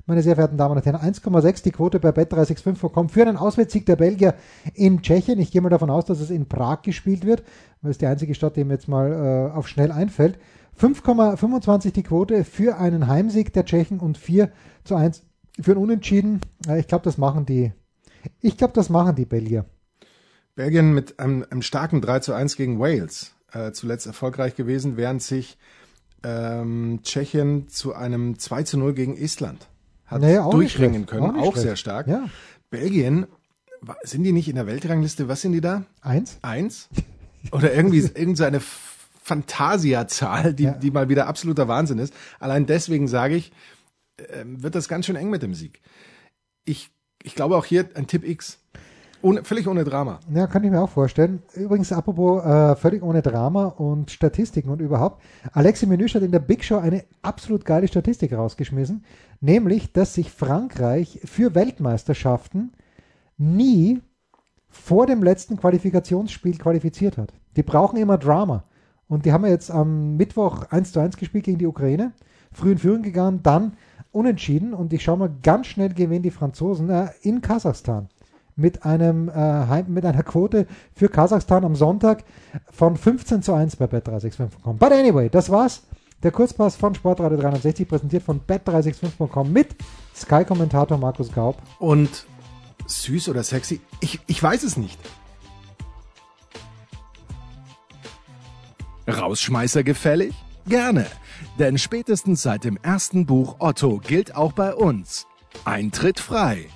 Meine 0.09 0.23
sehr 0.23 0.33
verehrten 0.33 0.57
Damen 0.57 0.75
und 0.75 0.83
Herren, 0.87 0.95
1,6 0.95 1.61
die 1.61 1.71
Quote 1.71 1.99
bei 1.99 2.09
Bet365 2.09 2.73
vorkommt 2.77 3.11
für 3.11 3.21
einen 3.21 3.37
Auswärtssieg 3.37 3.85
der 3.85 3.95
Belgier 3.95 4.33
in 4.73 5.03
Tschechien. 5.03 5.37
Ich 5.37 5.51
gehe 5.51 5.61
mal 5.61 5.69
davon 5.69 5.91
aus, 5.91 6.05
dass 6.05 6.19
es 6.19 6.31
in 6.31 6.47
Prag 6.49 6.81
gespielt 6.81 7.27
wird, 7.27 7.43
weil 7.83 7.91
es 7.91 7.99
die 7.99 8.07
einzige 8.07 8.33
Stadt, 8.33 8.55
die 8.55 8.63
mir 8.63 8.73
jetzt 8.73 8.87
mal 8.87 9.51
äh, 9.53 9.55
auf 9.55 9.67
schnell 9.67 9.91
einfällt. 9.91 10.39
5,25 10.81 11.91
die 11.91 12.01
Quote 12.01 12.43
für 12.43 12.79
einen 12.79 13.05
Heimsieg 13.05 13.53
der 13.53 13.65
Tschechen 13.65 13.99
und 13.99 14.17
4 14.17 14.51
zu 14.83 14.95
1 14.95 15.21
für 15.61 15.73
ein 15.73 15.77
Unentschieden. 15.77 16.41
Ich 16.75 16.87
glaube, 16.87 17.03
das 17.03 17.19
machen 17.19 17.45
die. 17.45 17.71
Ich 18.41 18.57
glaube, 18.57 18.73
das 18.73 18.89
machen 18.89 19.15
die 19.15 19.25
Belgier. 19.25 19.65
Belgien 20.55 20.91
mit 20.91 21.19
einem, 21.19 21.45
einem 21.51 21.61
starken 21.61 22.01
3 22.01 22.17
zu 22.21 22.33
1 22.33 22.55
gegen 22.55 22.79
Wales 22.79 23.35
äh, 23.51 23.73
zuletzt 23.73 24.07
erfolgreich 24.07 24.55
gewesen, 24.55 24.97
während 24.97 25.21
sich 25.21 25.59
ähm, 26.23 27.01
Tschechien 27.03 27.67
zu 27.67 27.93
einem 27.93 28.39
2 28.39 28.63
zu 28.63 28.79
0 28.79 28.95
gegen 28.95 29.15
Estland 29.15 29.68
hat 30.09 30.21
nicht 30.21 30.37
durchringen 30.53 31.05
können. 31.05 31.35
Auch 31.37 31.47
Auch, 31.49 31.55
sehr 31.57 31.75
stark. 31.75 32.07
Ja. 32.07 32.25
Belgien, 32.69 33.27
sind 34.03 34.23
die 34.23 34.31
nicht 34.31 34.49
in 34.49 34.55
der 34.55 34.67
Weltrangliste? 34.67 35.27
Was 35.27 35.41
sind 35.41 35.53
die 35.53 35.61
da? 35.61 35.85
Eins? 36.01 36.37
Eins? 36.41 36.89
Oder 37.51 37.73
irgendwie 37.73 37.99
irgendeine 38.15 38.61
Fantasia-Zahl, 39.23 40.53
die, 40.53 40.63
Ja. 40.63 40.71
die 40.71 40.91
mal 40.91 41.09
wieder 41.09 41.27
absoluter 41.27 41.67
Wahnsinn 41.67 41.99
ist. 41.99 42.13
Allein 42.39 42.65
deswegen 42.65 43.07
sage 43.07 43.35
ich, 43.35 43.51
ähm, 44.33 44.61
wird 44.61 44.75
das 44.75 44.87
ganz 44.89 45.05
schön 45.05 45.15
eng 45.15 45.29
mit 45.29 45.43
dem 45.43 45.53
Sieg. 45.53 45.81
Ich, 46.65 46.89
ich 47.23 47.35
glaube 47.35 47.55
auch 47.55 47.65
hier 47.65 47.89
ein 47.95 48.07
Tipp 48.07 48.27
X. 48.27 48.59
Ohne, 49.21 49.43
völlig 49.43 49.67
ohne 49.67 49.83
Drama. 49.83 50.19
Ja, 50.33 50.47
kann 50.47 50.63
ich 50.63 50.71
mir 50.71 50.81
auch 50.81 50.89
vorstellen. 50.89 51.43
Übrigens, 51.53 51.91
apropos 51.91 52.43
äh, 52.43 52.75
völlig 52.77 53.03
ohne 53.03 53.21
Drama 53.21 53.65
und 53.65 54.11
Statistiken 54.11 54.69
und 54.69 54.79
überhaupt. 54.79 55.21
Alexi 55.51 55.85
Menüsch 55.85 56.15
hat 56.15 56.23
in 56.23 56.31
der 56.31 56.39
Big 56.39 56.63
Show 56.63 56.77
eine 56.77 57.03
absolut 57.21 57.65
geile 57.65 57.87
Statistik 57.89 58.31
rausgeschmissen, 58.31 59.03
nämlich, 59.41 59.91
dass 59.91 60.13
sich 60.13 60.31
Frankreich 60.31 61.19
für 61.25 61.53
Weltmeisterschaften 61.53 62.71
nie 63.37 64.01
vor 64.69 65.05
dem 65.05 65.21
letzten 65.21 65.57
Qualifikationsspiel 65.57 66.57
qualifiziert 66.57 67.17
hat. 67.17 67.33
Die 67.57 67.63
brauchen 67.63 67.97
immer 67.97 68.17
Drama. 68.17 68.63
Und 69.09 69.25
die 69.25 69.33
haben 69.33 69.43
ja 69.43 69.51
jetzt 69.51 69.71
am 69.71 70.15
Mittwoch 70.15 70.65
1 70.69 70.93
zu 70.93 70.99
1 70.99 71.17
gespielt 71.17 71.43
gegen 71.43 71.57
die 71.57 71.67
Ukraine, 71.67 72.13
früh 72.53 72.71
in 72.71 72.77
Führung 72.77 73.01
gegangen, 73.01 73.41
dann 73.43 73.73
unentschieden 74.11 74.73
und 74.73 74.93
ich 74.93 75.03
schaue 75.03 75.17
mal 75.17 75.31
ganz 75.43 75.67
schnell 75.67 75.93
gewinnen 75.93 76.23
die 76.23 76.31
Franzosen 76.31 76.89
äh, 76.89 77.09
in 77.21 77.41
Kasachstan 77.41 78.07
mit 78.59 78.85
einem 78.85 79.29
äh, 79.29 79.83
mit 79.83 80.05
einer 80.05 80.23
Quote 80.23 80.67
für 80.93 81.09
Kasachstan 81.09 81.63
am 81.65 81.75
Sonntag 81.75 82.23
von 82.71 82.97
15 82.97 83.41
zu 83.41 83.53
1 83.53 83.77
bei 83.77 83.85
Bet365.com. 83.85 84.77
But 84.77 84.91
anyway, 84.91 85.29
das 85.29 85.49
war's. 85.49 85.83
Der 86.21 86.31
Kurzpass 86.31 86.75
von 86.75 86.93
Sportradio 86.93 87.37
360 87.37 87.87
präsentiert 87.87 88.23
von 88.23 88.41
Bet365.com 88.41 89.51
mit 89.53 89.75
Sky-Kommentator 90.13 90.97
Markus 90.97 91.31
Gaub. 91.31 91.61
Und 91.79 92.25
süß 92.87 93.29
oder 93.29 93.43
sexy? 93.43 93.79
Ich, 94.01 94.19
ich 94.27 94.43
weiß 94.43 94.63
es 94.63 94.75
nicht. 94.75 94.99
Rausschmeißer 99.07 99.83
gefällig? 99.83 100.35
Gerne, 100.67 101.07
denn 101.57 101.77
spätestens 101.77 102.43
seit 102.43 102.63
dem 102.63 102.77
ersten 102.83 103.25
Buch 103.25 103.55
Otto 103.59 103.97
gilt 103.97 104.35
auch 104.35 104.51
bei 104.51 104.73
uns. 104.75 105.25
Eintritt 105.65 106.19
frei. 106.19 106.67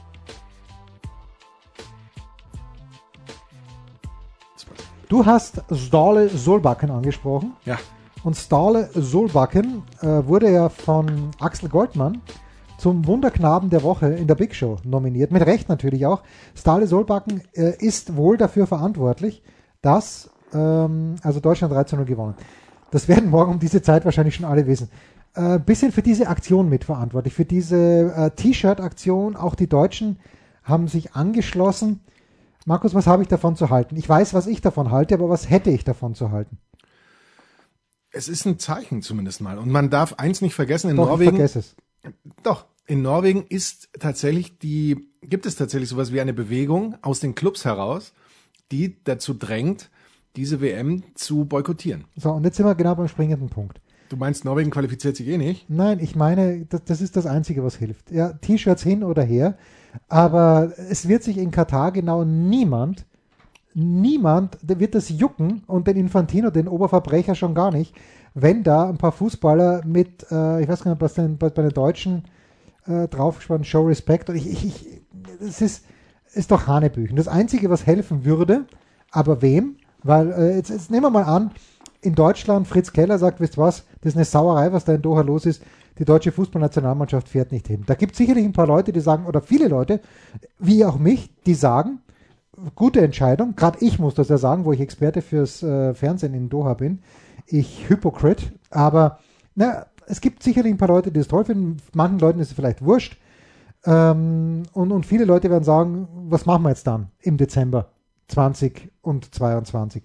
Du 5.14 5.28
hast 5.28 5.62
Stale 5.72 6.28
Solbakken 6.28 6.90
angesprochen. 6.90 7.54
Ja, 7.66 7.78
Und 8.24 8.36
Stale 8.36 8.90
Solbakken 8.96 9.84
äh, 10.02 10.08
wurde 10.26 10.52
ja 10.52 10.70
von 10.70 11.30
Axel 11.40 11.70
Goldmann 11.70 12.24
zum 12.80 13.06
Wunderknaben 13.06 13.70
der 13.70 13.84
Woche 13.84 14.08
in 14.08 14.26
der 14.26 14.34
Big 14.34 14.56
Show 14.56 14.78
nominiert. 14.84 15.32
Mit 15.32 15.46
Recht 15.46 15.70
natürlich 15.70 16.08
auch. 16.08 16.24
Stale 16.56 16.88
Solbakken 16.88 17.44
äh, 17.54 17.78
ist 17.78 18.16
wohl 18.16 18.38
dafür 18.38 18.66
verantwortlich, 18.66 19.44
dass 19.84 20.32
ähm, 20.52 21.18
also 21.22 21.40
Deutschland 21.40 21.72
3 21.76 21.84
zu 21.84 21.96
0 21.96 22.06
gewonnen. 22.06 22.34
Das 22.90 23.08
werden 23.08 23.30
morgen 23.30 23.52
um 23.52 23.60
diese 23.60 23.84
Zeit 23.84 24.06
wahrscheinlich 24.06 24.34
schon 24.34 24.46
alle 24.46 24.66
wissen. 24.66 24.90
Äh, 25.36 25.60
bisschen 25.60 25.92
für 25.92 26.02
diese 26.02 26.28
Aktion 26.28 26.70
mitverantwortlich, 26.70 27.36
für 27.36 27.46
diese 27.46 28.12
äh, 28.16 28.32
T-Shirt-Aktion. 28.32 29.36
Auch 29.36 29.54
die 29.54 29.70
Deutschen 29.70 30.18
haben 30.64 30.88
sich 30.88 31.14
angeschlossen. 31.14 32.00
Markus, 32.66 32.94
was 32.94 33.08
habe 33.08 33.24
ich 33.24 33.30
davon 33.30 33.56
zu 33.56 33.70
halten? 33.70 33.96
Ich 33.98 34.08
weiß, 34.08 34.34
was 34.34 34.48
ich 34.48 34.62
davon 34.62 34.92
halte, 34.92 35.16
aber 35.16 35.30
was 35.30 35.50
hätte 35.50 35.70
ich 35.70 35.84
davon 35.84 36.16
zu 36.16 36.32
halten? 36.32 36.58
es 38.14 38.30
ist 38.30 38.46
ein 38.46 38.60
Zeichen 38.60 39.02
zumindest 39.02 39.42
mal. 39.42 39.58
Und 39.58 39.70
man 39.70 39.90
darf 39.90 40.14
eins 40.14 40.42
nicht 40.42 40.54
vergessen, 40.54 40.90
in 40.92 40.96
Doch, 40.96 41.04
ich 41.04 41.10
Norwegen. 41.10 41.32
vergesse 41.32 41.60
es. 41.60 41.76
Doch, 42.44 42.66
in 42.86 43.02
Norwegen 43.02 43.46
ist 43.50 43.90
tatsächlich 44.00 44.60
die, 44.60 45.10
gibt 45.22 45.46
es 45.46 45.56
tatsächlich 45.56 45.90
sowas 45.90 46.14
wie 46.14 46.22
eine 46.22 46.34
Bewegung 46.34 46.96
aus 47.02 47.20
den 47.20 47.34
Clubs 47.36 47.66
heraus, 47.66 48.14
die 48.72 49.04
dazu 49.04 49.34
drängt, 49.34 49.90
diese 50.36 50.62
WM 50.62 51.04
zu 51.16 51.46
boykottieren. 51.46 52.06
So, 52.16 52.32
und 52.32 52.44
jetzt 52.44 52.58
sind 52.58 52.66
wir 52.66 52.76
genau 52.76 52.96
beim 52.96 53.08
springenden 53.08 53.50
Punkt. 53.50 53.82
Du 54.10 54.18
meinst, 54.18 54.46
Norwegen 54.46 54.70
qualifiziert 54.70 55.16
sich 55.16 55.28
eh 55.28 55.38
nicht? 55.38 55.70
Nein, 55.70 56.00
ich 56.00 56.16
meine, 56.16 56.66
das, 56.66 56.84
das 56.86 57.02
ist 57.02 57.16
das 57.16 57.26
Einzige, 57.26 57.64
was 57.64 57.76
hilft. 57.76 58.12
Ja, 58.12 58.34
T-Shirts 58.34 58.84
hin 58.84 59.04
oder 59.04 59.24
her, 59.24 59.58
aber 60.10 60.72
es 60.90 61.08
wird 61.08 61.24
sich 61.24 61.38
in 61.38 61.52
Katar 61.52 61.92
genau 61.92 62.24
niemand, 62.24 63.06
niemand, 63.74 64.58
wird 64.62 64.96
das 64.96 65.10
jucken 65.10 65.64
und 65.68 65.88
den 65.88 65.98
Infantino, 65.98 66.50
den 66.50 66.68
Oberverbrecher 66.68 67.36
schon 67.36 67.56
gar 67.56 67.72
nicht, 67.72 67.96
wenn 68.34 68.64
da 68.64 68.90
ein 68.90 68.98
paar 68.98 69.12
Fußballer 69.12 69.82
mit, 69.86 70.26
äh, 70.32 70.62
ich 70.62 70.68
weiß 70.68 70.84
gar 70.84 70.92
nicht, 70.92 71.02
was 71.02 71.14
denn 71.14 71.38
bei, 71.38 71.50
bei 71.50 71.62
den 71.62 71.72
Deutschen 71.72 72.24
äh, 72.88 73.08
draufgespannt, 73.08 73.66
Show 73.68 73.84
Respect, 73.84 74.30
und 74.30 74.36
ich, 74.36 74.52
ich, 74.52 74.66
ich, 74.66 75.02
das 75.40 75.62
ist, 75.62 75.86
ist 76.34 76.52
doch 76.52 76.68
Hanebüchen. 76.68 77.16
Das 77.16 77.28
Einzige, 77.28 77.70
was 77.70 77.86
helfen 77.86 78.26
würde, 78.26 78.66
aber 79.12 79.42
wem? 79.42 79.78
Weil, 80.02 80.32
äh, 80.32 80.56
jetzt, 80.56 80.70
jetzt 80.70 80.92
nehmen 80.92 81.04
wir 81.04 81.10
mal 81.12 81.24
an, 81.24 81.52
in 82.02 82.16
Deutschland, 82.16 82.68
Fritz 82.68 82.92
Keller 82.92 83.18
sagt, 83.18 83.40
wisst 83.40 83.58
was, 83.58 83.86
das 84.02 84.14
ist 84.14 84.18
eine 84.18 84.26
Sauerei, 84.26 84.74
was 84.74 84.86
da 84.86 84.94
in 84.94 85.02
Doha 85.02 85.22
los 85.22 85.46
ist. 85.46 85.64
Die 86.00 86.06
deutsche 86.06 86.32
Fußballnationalmannschaft 86.32 87.30
fährt 87.30 87.52
nicht 87.52 87.68
hin. 87.68 87.84
Da 87.86 87.96
gibt 87.96 88.14
es 88.14 88.18
sicherlich 88.18 88.46
ein 88.46 88.54
paar 88.54 88.68
Leute, 88.68 88.92
die 88.92 89.00
sagen, 89.00 89.26
oder 89.26 89.42
viele 89.42 89.68
Leute, 89.68 90.02
wie 90.60 90.86
auch 90.86 90.98
mich, 90.98 91.30
die 91.46 91.54
sagen, 91.54 92.00
gute 92.76 93.02
Entscheidung. 93.02 93.56
Gerade 93.56 93.80
ich 93.82 94.00
muss 94.00 94.16
das 94.16 94.30
ja 94.30 94.38
sagen, 94.38 94.66
wo 94.66 94.74
ich 94.74 94.82
Experte 94.82 95.22
fürs 95.22 95.62
äh, 95.64 95.94
Fernsehen 95.94 96.34
in 96.34 96.50
Doha 96.50 96.74
bin. 96.74 97.00
Ich 97.46 97.90
Hypocrite. 97.90 98.46
Aber 98.70 99.20
na, 99.56 99.86
es 100.08 100.22
gibt 100.22 100.44
sicherlich 100.44 100.74
ein 100.74 100.78
paar 100.78 100.88
Leute, 100.88 101.12
die 101.12 101.20
es 101.20 101.28
toll 101.28 101.46
finden. 101.46 101.78
Manchen 101.94 102.20
Leuten 102.20 102.40
ist 102.40 102.50
es 102.50 102.54
vielleicht 102.54 102.84
wurscht. 102.84 103.18
Ähm, 103.86 104.64
und, 104.74 104.92
und 104.92 105.06
viele 105.06 105.26
Leute 105.26 105.50
werden 105.50 105.64
sagen, 105.64 106.08
was 106.30 106.46
machen 106.46 106.64
wir 106.64 106.70
jetzt 106.70 106.88
dann 106.88 107.10
im 107.20 107.38
Dezember 107.38 107.90
20 108.30 108.92
und 109.02 109.34
22? 109.34 110.04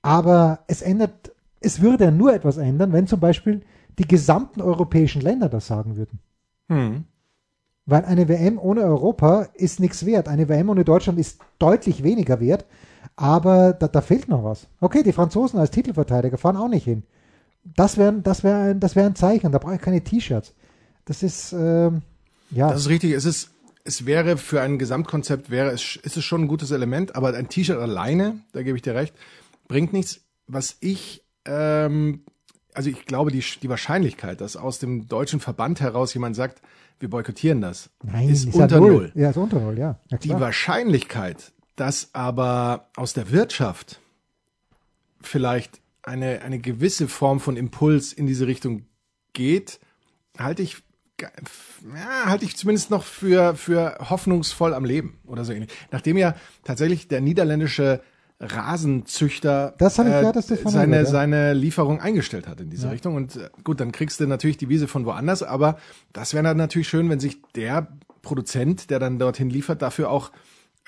Aber 0.00 0.60
es 0.66 0.82
ändert, 0.82 1.32
es 1.60 1.80
würde 1.80 2.04
ja 2.04 2.10
nur 2.10 2.34
etwas 2.34 2.56
ändern, 2.56 2.92
wenn 2.92 3.06
zum 3.06 3.20
Beispiel 3.20 3.62
die 3.98 4.06
gesamten 4.06 4.60
europäischen 4.60 5.20
Länder 5.20 5.48
das 5.48 5.66
sagen 5.66 5.96
würden. 5.96 6.18
Hm. 6.68 7.04
Weil 7.84 8.04
eine 8.04 8.28
WM 8.28 8.58
ohne 8.58 8.82
Europa 8.82 9.48
ist 9.54 9.80
nichts 9.80 10.06
wert. 10.06 10.28
Eine 10.28 10.48
WM 10.48 10.70
ohne 10.70 10.84
Deutschland 10.84 11.18
ist 11.18 11.40
deutlich 11.58 12.02
weniger 12.02 12.40
wert, 12.40 12.64
aber 13.16 13.72
da, 13.72 13.88
da 13.88 14.00
fehlt 14.00 14.28
noch 14.28 14.44
was. 14.44 14.68
Okay, 14.80 15.02
die 15.02 15.12
Franzosen 15.12 15.58
als 15.58 15.70
Titelverteidiger 15.72 16.38
fahren 16.38 16.56
auch 16.56 16.68
nicht 16.68 16.84
hin. 16.84 17.02
Das 17.64 17.96
wäre 17.96 18.12
das 18.20 18.44
wär 18.44 18.56
ein, 18.56 18.80
das 18.80 18.96
wär 18.96 19.06
ein 19.06 19.14
Zeichen, 19.14 19.52
da 19.52 19.58
brauche 19.58 19.74
ich 19.74 19.80
keine 19.80 20.02
T-Shirts. 20.02 20.54
Das 21.04 21.22
ist, 21.22 21.52
ähm, 21.52 22.02
ja. 22.50 22.68
Das 22.68 22.82
ist 22.82 22.88
richtig. 22.88 23.12
Es 23.12 23.24
ist, 23.24 23.50
es 23.84 24.06
wäre 24.06 24.36
für 24.36 24.60
ein 24.60 24.78
Gesamtkonzept 24.78 25.50
wäre 25.50 25.70
es, 25.70 25.96
ist 25.96 26.16
es 26.16 26.24
schon 26.24 26.42
ein 26.42 26.48
gutes 26.48 26.70
Element, 26.70 27.16
aber 27.16 27.34
ein 27.34 27.48
T-Shirt 27.48 27.78
alleine, 27.78 28.40
da 28.52 28.62
gebe 28.62 28.76
ich 28.76 28.82
dir 28.82 28.94
recht, 28.94 29.14
bringt 29.68 29.92
nichts. 29.92 30.20
Was 30.46 30.76
ich, 30.80 31.24
ähm, 31.44 32.24
also 32.74 32.90
ich 32.90 33.04
glaube, 33.06 33.30
die, 33.30 33.44
die 33.62 33.68
Wahrscheinlichkeit, 33.68 34.40
dass 34.40 34.56
aus 34.56 34.78
dem 34.78 35.08
deutschen 35.08 35.40
Verband 35.40 35.80
heraus 35.80 36.14
jemand 36.14 36.36
sagt, 36.36 36.62
wir 36.98 37.10
boykottieren 37.10 37.60
das, 37.60 37.90
Nein, 38.02 38.28
ist, 38.28 38.46
ist 38.46 38.54
unter 38.54 38.78
null. 38.78 38.92
null. 38.92 39.12
Ja, 39.14 39.30
ist 39.30 39.36
unter 39.36 39.58
Null, 39.58 39.78
ja. 39.78 39.98
ja 40.08 40.18
Die. 40.18 40.30
Wahrscheinlichkeit, 40.30 41.52
dass 41.76 42.10
aber 42.12 42.90
aus 42.96 43.12
der 43.12 43.30
Wirtschaft 43.32 44.00
vielleicht 45.20 45.80
eine, 46.02 46.42
eine 46.42 46.58
gewisse 46.58 47.08
Form 47.08 47.40
von 47.40 47.56
Impuls 47.56 48.12
in 48.12 48.26
diese 48.26 48.46
Richtung 48.46 48.86
geht, 49.32 49.80
halte 50.38 50.62
ich, 50.62 50.78
ja, 51.20 52.26
halte 52.26 52.44
ich 52.44 52.56
zumindest 52.56 52.90
noch 52.90 53.04
für, 53.04 53.54
für 53.56 53.98
hoffnungsvoll 54.10 54.74
am 54.74 54.84
Leben 54.84 55.18
oder 55.26 55.44
so 55.44 55.52
ähnlich. 55.52 55.70
Nachdem 55.90 56.16
ja 56.16 56.34
tatsächlich 56.64 57.08
der 57.08 57.20
niederländische 57.20 58.02
Rasenzüchter 58.42 59.74
Das 59.78 59.98
ich 59.98 60.04
gehört, 60.04 60.36
dass 60.36 60.48
das 60.48 60.60
seine, 60.62 60.96
wird, 60.96 61.06
ja. 61.06 61.10
seine 61.10 61.54
Lieferung 61.54 62.00
eingestellt 62.00 62.48
hat 62.48 62.60
in 62.60 62.70
diese 62.70 62.90
Richtung. 62.90 63.14
Und 63.14 63.36
äh, 63.36 63.50
gut, 63.62 63.80
dann 63.80 63.92
kriegst 63.92 64.18
du 64.20 64.26
natürlich 64.26 64.56
die 64.56 64.68
Wiese 64.68 64.88
von 64.88 65.06
woanders, 65.06 65.42
aber 65.42 65.78
das 66.12 66.34
wäre 66.34 66.42
dann 66.42 66.56
natürlich 66.56 66.88
schön, 66.88 67.08
wenn 67.08 67.20
sich 67.20 67.40
der 67.54 67.88
Produzent, 68.22 68.90
der 68.90 68.98
dann 68.98 69.18
dorthin 69.18 69.48
liefert, 69.48 69.80
dafür 69.80 70.10
auch 70.10 70.32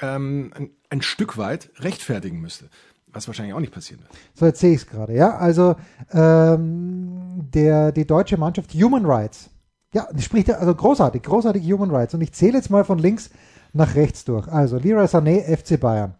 ähm, 0.00 0.52
ein, 0.54 0.70
ein 0.90 1.02
Stück 1.02 1.38
weit 1.38 1.70
rechtfertigen 1.78 2.40
müsste. 2.40 2.68
Was 3.06 3.28
wahrscheinlich 3.28 3.54
auch 3.54 3.60
nicht 3.60 3.72
passieren 3.72 4.02
wird. 4.02 4.10
So, 4.34 4.46
jetzt 4.46 4.58
sehe 4.58 4.72
ich 4.72 4.82
es 4.82 4.86
gerade, 4.88 5.14
ja. 5.14 5.36
Also 5.36 5.76
ähm, 6.12 7.44
der, 7.54 7.92
die 7.92 8.06
deutsche 8.06 8.36
Mannschaft 8.36 8.74
Human 8.74 9.06
Rights. 9.06 9.50
Ja, 9.92 10.08
spricht 10.18 10.48
ja, 10.48 10.56
also 10.56 10.74
großartig, 10.74 11.22
großartig 11.22 11.62
Human 11.72 11.92
Rights. 11.92 12.14
Und 12.14 12.20
ich 12.22 12.32
zähle 12.32 12.54
jetzt 12.54 12.70
mal 12.70 12.84
von 12.84 12.98
links 12.98 13.30
nach 13.72 13.94
rechts 13.94 14.24
durch. 14.24 14.48
Also 14.48 14.78
Leroy 14.78 15.04
Sané, 15.04 15.44
FC 15.56 15.78
Bayern. 15.78 16.14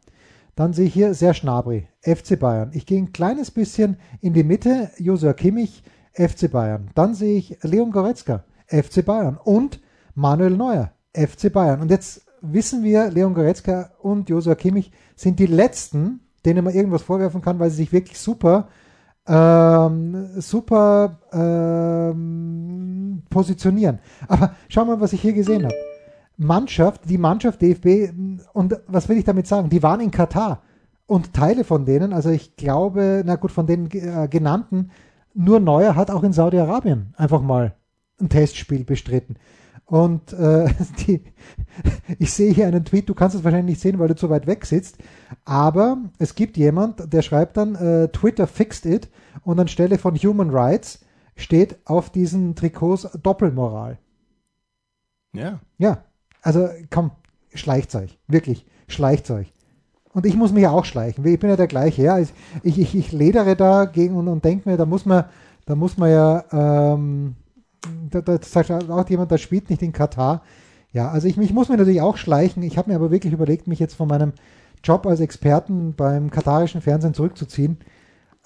Dann 0.56 0.72
sehe 0.72 0.86
ich 0.86 0.94
hier 0.94 1.14
sehr 1.14 1.34
Schnabri, 1.34 1.88
FC 2.00 2.38
Bayern. 2.38 2.70
Ich 2.74 2.86
gehe 2.86 2.98
ein 2.98 3.12
kleines 3.12 3.50
bisschen 3.50 3.96
in 4.20 4.34
die 4.34 4.44
Mitte, 4.44 4.90
Josua 4.98 5.32
Kimmich, 5.32 5.82
FC 6.12 6.50
Bayern. 6.50 6.90
Dann 6.94 7.14
sehe 7.14 7.36
ich 7.36 7.58
Leon 7.62 7.90
Goretzka, 7.90 8.44
FC 8.68 9.04
Bayern. 9.04 9.38
Und 9.42 9.80
Manuel 10.14 10.56
Neuer, 10.56 10.92
FC 11.12 11.52
Bayern. 11.52 11.80
Und 11.80 11.90
jetzt 11.90 12.22
wissen 12.40 12.84
wir, 12.84 13.10
Leon 13.10 13.34
Goretzka 13.34 13.90
und 14.00 14.28
Josua 14.28 14.54
Kimmich 14.54 14.92
sind 15.16 15.40
die 15.40 15.46
letzten, 15.46 16.20
denen 16.44 16.64
man 16.64 16.74
irgendwas 16.74 17.02
vorwerfen 17.02 17.42
kann, 17.42 17.58
weil 17.58 17.70
sie 17.70 17.78
sich 17.78 17.92
wirklich 17.92 18.18
super, 18.18 18.68
ähm, 19.26 20.40
super 20.40 21.18
ähm, 21.32 23.22
positionieren. 23.28 23.98
Aber 24.28 24.54
schau 24.68 24.84
mal, 24.84 25.00
was 25.00 25.12
ich 25.12 25.20
hier 25.22 25.32
gesehen 25.32 25.64
habe. 25.64 25.74
Mannschaft, 26.36 27.08
die 27.08 27.18
Mannschaft 27.18 27.62
DFB, 27.62 28.12
und 28.52 28.80
was 28.86 29.08
will 29.08 29.18
ich 29.18 29.24
damit 29.24 29.46
sagen? 29.46 29.68
Die 29.68 29.82
waren 29.82 30.00
in 30.00 30.10
Katar 30.10 30.62
und 31.06 31.32
Teile 31.32 31.64
von 31.64 31.84
denen, 31.84 32.12
also 32.12 32.30
ich 32.30 32.56
glaube, 32.56 33.22
na 33.24 33.36
gut, 33.36 33.52
von 33.52 33.66
den 33.66 33.90
äh, 33.90 34.28
genannten, 34.28 34.90
nur 35.34 35.60
Neuer 35.60 35.96
hat 35.96 36.10
auch 36.10 36.22
in 36.22 36.32
Saudi-Arabien 36.32 37.14
einfach 37.16 37.42
mal 37.42 37.74
ein 38.20 38.28
Testspiel 38.28 38.84
bestritten. 38.84 39.36
Und 39.86 40.32
äh, 40.32 40.72
die, 41.06 41.24
ich 42.18 42.32
sehe 42.32 42.52
hier 42.52 42.66
einen 42.66 42.84
Tweet, 42.84 43.08
du 43.08 43.14
kannst 43.14 43.36
es 43.36 43.44
wahrscheinlich 43.44 43.76
nicht 43.76 43.82
sehen, 43.82 43.98
weil 43.98 44.08
du 44.08 44.16
zu 44.16 44.30
weit 44.30 44.46
weg 44.46 44.64
sitzt, 44.64 44.98
aber 45.44 45.98
es 46.18 46.34
gibt 46.34 46.56
jemand, 46.56 47.12
der 47.12 47.22
schreibt 47.22 47.56
dann, 47.56 47.74
äh, 47.74 48.08
Twitter 48.08 48.46
fixed 48.46 48.86
it 48.86 49.08
und 49.42 49.60
anstelle 49.60 49.98
von 49.98 50.16
Human 50.16 50.50
Rights 50.50 51.04
steht 51.36 51.76
auf 51.84 52.10
diesen 52.10 52.54
Trikots 52.54 53.08
Doppelmoral. 53.22 53.98
Ja. 55.32 55.60
Ja, 55.78 56.04
also 56.44 56.68
komm, 56.90 57.10
schleicht 57.54 57.94
euch, 57.94 58.18
wirklich, 58.28 58.66
schleicht 58.86 59.30
euch. 59.30 59.52
Und 60.12 60.26
ich 60.26 60.36
muss 60.36 60.52
mich 60.52 60.62
ja 60.62 60.70
auch 60.70 60.84
schleichen, 60.84 61.24
ich 61.24 61.40
bin 61.40 61.50
ja 61.50 61.56
der 61.56 61.66
gleiche, 61.66 62.02
ja. 62.02 62.18
Ich, 62.18 62.32
ich, 62.62 62.94
ich 62.94 63.10
ledere 63.10 63.56
da 63.56 63.86
gegen 63.86 64.14
und, 64.14 64.28
und 64.28 64.44
denke 64.44 64.68
mir, 64.68 64.76
da 64.76 64.86
muss 64.86 65.06
man, 65.06 65.24
da 65.66 65.74
muss 65.74 65.96
man 65.96 66.10
ja, 66.10 66.44
ähm, 66.52 67.34
da, 68.10 68.20
da 68.20 68.38
sagt 68.40 68.70
auch 68.70 69.08
jemand, 69.08 69.32
das 69.32 69.40
spielt 69.40 69.70
nicht 69.70 69.82
in 69.82 69.92
Katar. 69.92 70.42
Ja, 70.92 71.10
also 71.10 71.26
ich, 71.26 71.36
ich 71.36 71.52
muss 71.52 71.68
mir 71.68 71.76
natürlich 71.76 72.02
auch 72.02 72.16
schleichen. 72.16 72.62
Ich 72.62 72.78
habe 72.78 72.90
mir 72.90 72.96
aber 72.96 73.10
wirklich 73.10 73.32
überlegt, 73.32 73.66
mich 73.66 73.80
jetzt 73.80 73.94
von 73.94 74.06
meinem 74.06 74.32
Job 74.84 75.06
als 75.06 75.18
Experten 75.18 75.94
beim 75.94 76.30
katarischen 76.30 76.80
Fernsehen 76.80 77.14
zurückzuziehen. 77.14 77.78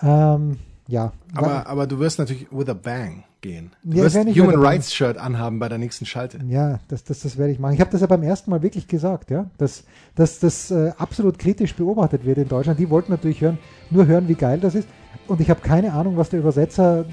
Ähm, 0.00 0.58
ja. 0.86 1.12
Aber, 1.34 1.66
aber 1.66 1.86
du 1.86 1.98
wirst 1.98 2.18
natürlich 2.18 2.46
with 2.50 2.68
a 2.68 2.74
bang 2.74 3.24
gehen. 3.40 3.72
Du 3.82 3.96
Ja, 3.98 4.04
wirst 4.04 4.16
Human. 4.16 4.56
Rights 4.56 4.94
Shirt 4.94 5.16
anhaben 5.16 5.58
bei 5.58 5.68
der 5.68 5.78
nächsten 5.78 6.06
Schalte. 6.06 6.38
Ja, 6.48 6.80
das, 6.88 7.04
das, 7.04 7.20
das 7.20 7.38
werde 7.38 7.52
ich 7.52 7.58
machen. 7.58 7.74
Ich 7.74 7.80
habe 7.80 7.90
das 7.90 8.00
ja 8.00 8.06
beim 8.06 8.22
ersten 8.22 8.50
Mal 8.50 8.62
wirklich 8.62 8.88
gesagt, 8.88 9.30
ja, 9.30 9.50
dass, 9.58 9.84
dass 10.14 10.38
das 10.38 10.70
äh, 10.70 10.92
absolut 10.98 11.38
kritisch 11.38 11.74
beobachtet 11.74 12.24
wird 12.24 12.38
in 12.38 12.48
Deutschland. 12.48 12.78
Die 12.78 12.90
wollten 12.90 13.12
natürlich 13.12 13.40
hören, 13.40 13.58
nur 13.90 14.06
hören, 14.06 14.28
wie 14.28 14.34
geil 14.34 14.60
das 14.60 14.74
ist. 14.74 14.88
Und 15.26 15.40
ich 15.40 15.50
habe 15.50 15.60
keine 15.60 15.92
Ahnung, 15.92 16.16
was 16.16 16.30
der 16.30 16.40
Übersetzer 16.40 17.04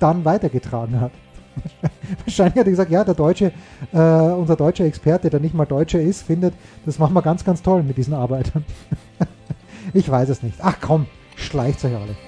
dann 0.00 0.24
weitergetragen 0.24 1.00
hat. 1.00 1.12
Wahrscheinlich 2.24 2.56
hat 2.58 2.66
er 2.66 2.70
gesagt, 2.70 2.90
ja, 2.90 3.04
der 3.04 3.14
deutsche, 3.14 3.52
äh, 3.92 3.98
unser 3.98 4.56
deutscher 4.56 4.84
Experte, 4.84 5.28
der 5.30 5.40
nicht 5.40 5.54
mal 5.54 5.66
Deutscher 5.66 6.00
ist, 6.00 6.22
findet, 6.22 6.54
das 6.86 6.98
machen 6.98 7.14
wir 7.14 7.22
ganz, 7.22 7.44
ganz 7.44 7.62
toll 7.62 7.82
mit 7.82 7.96
diesen 7.96 8.14
Arbeitern. 8.14 8.64
ich 9.92 10.08
weiß 10.08 10.28
es 10.28 10.42
nicht. 10.42 10.58
Ach 10.62 10.76
komm, 10.80 11.06
schleicht 11.36 11.84
euch 11.84 11.94
alle. 11.94 12.27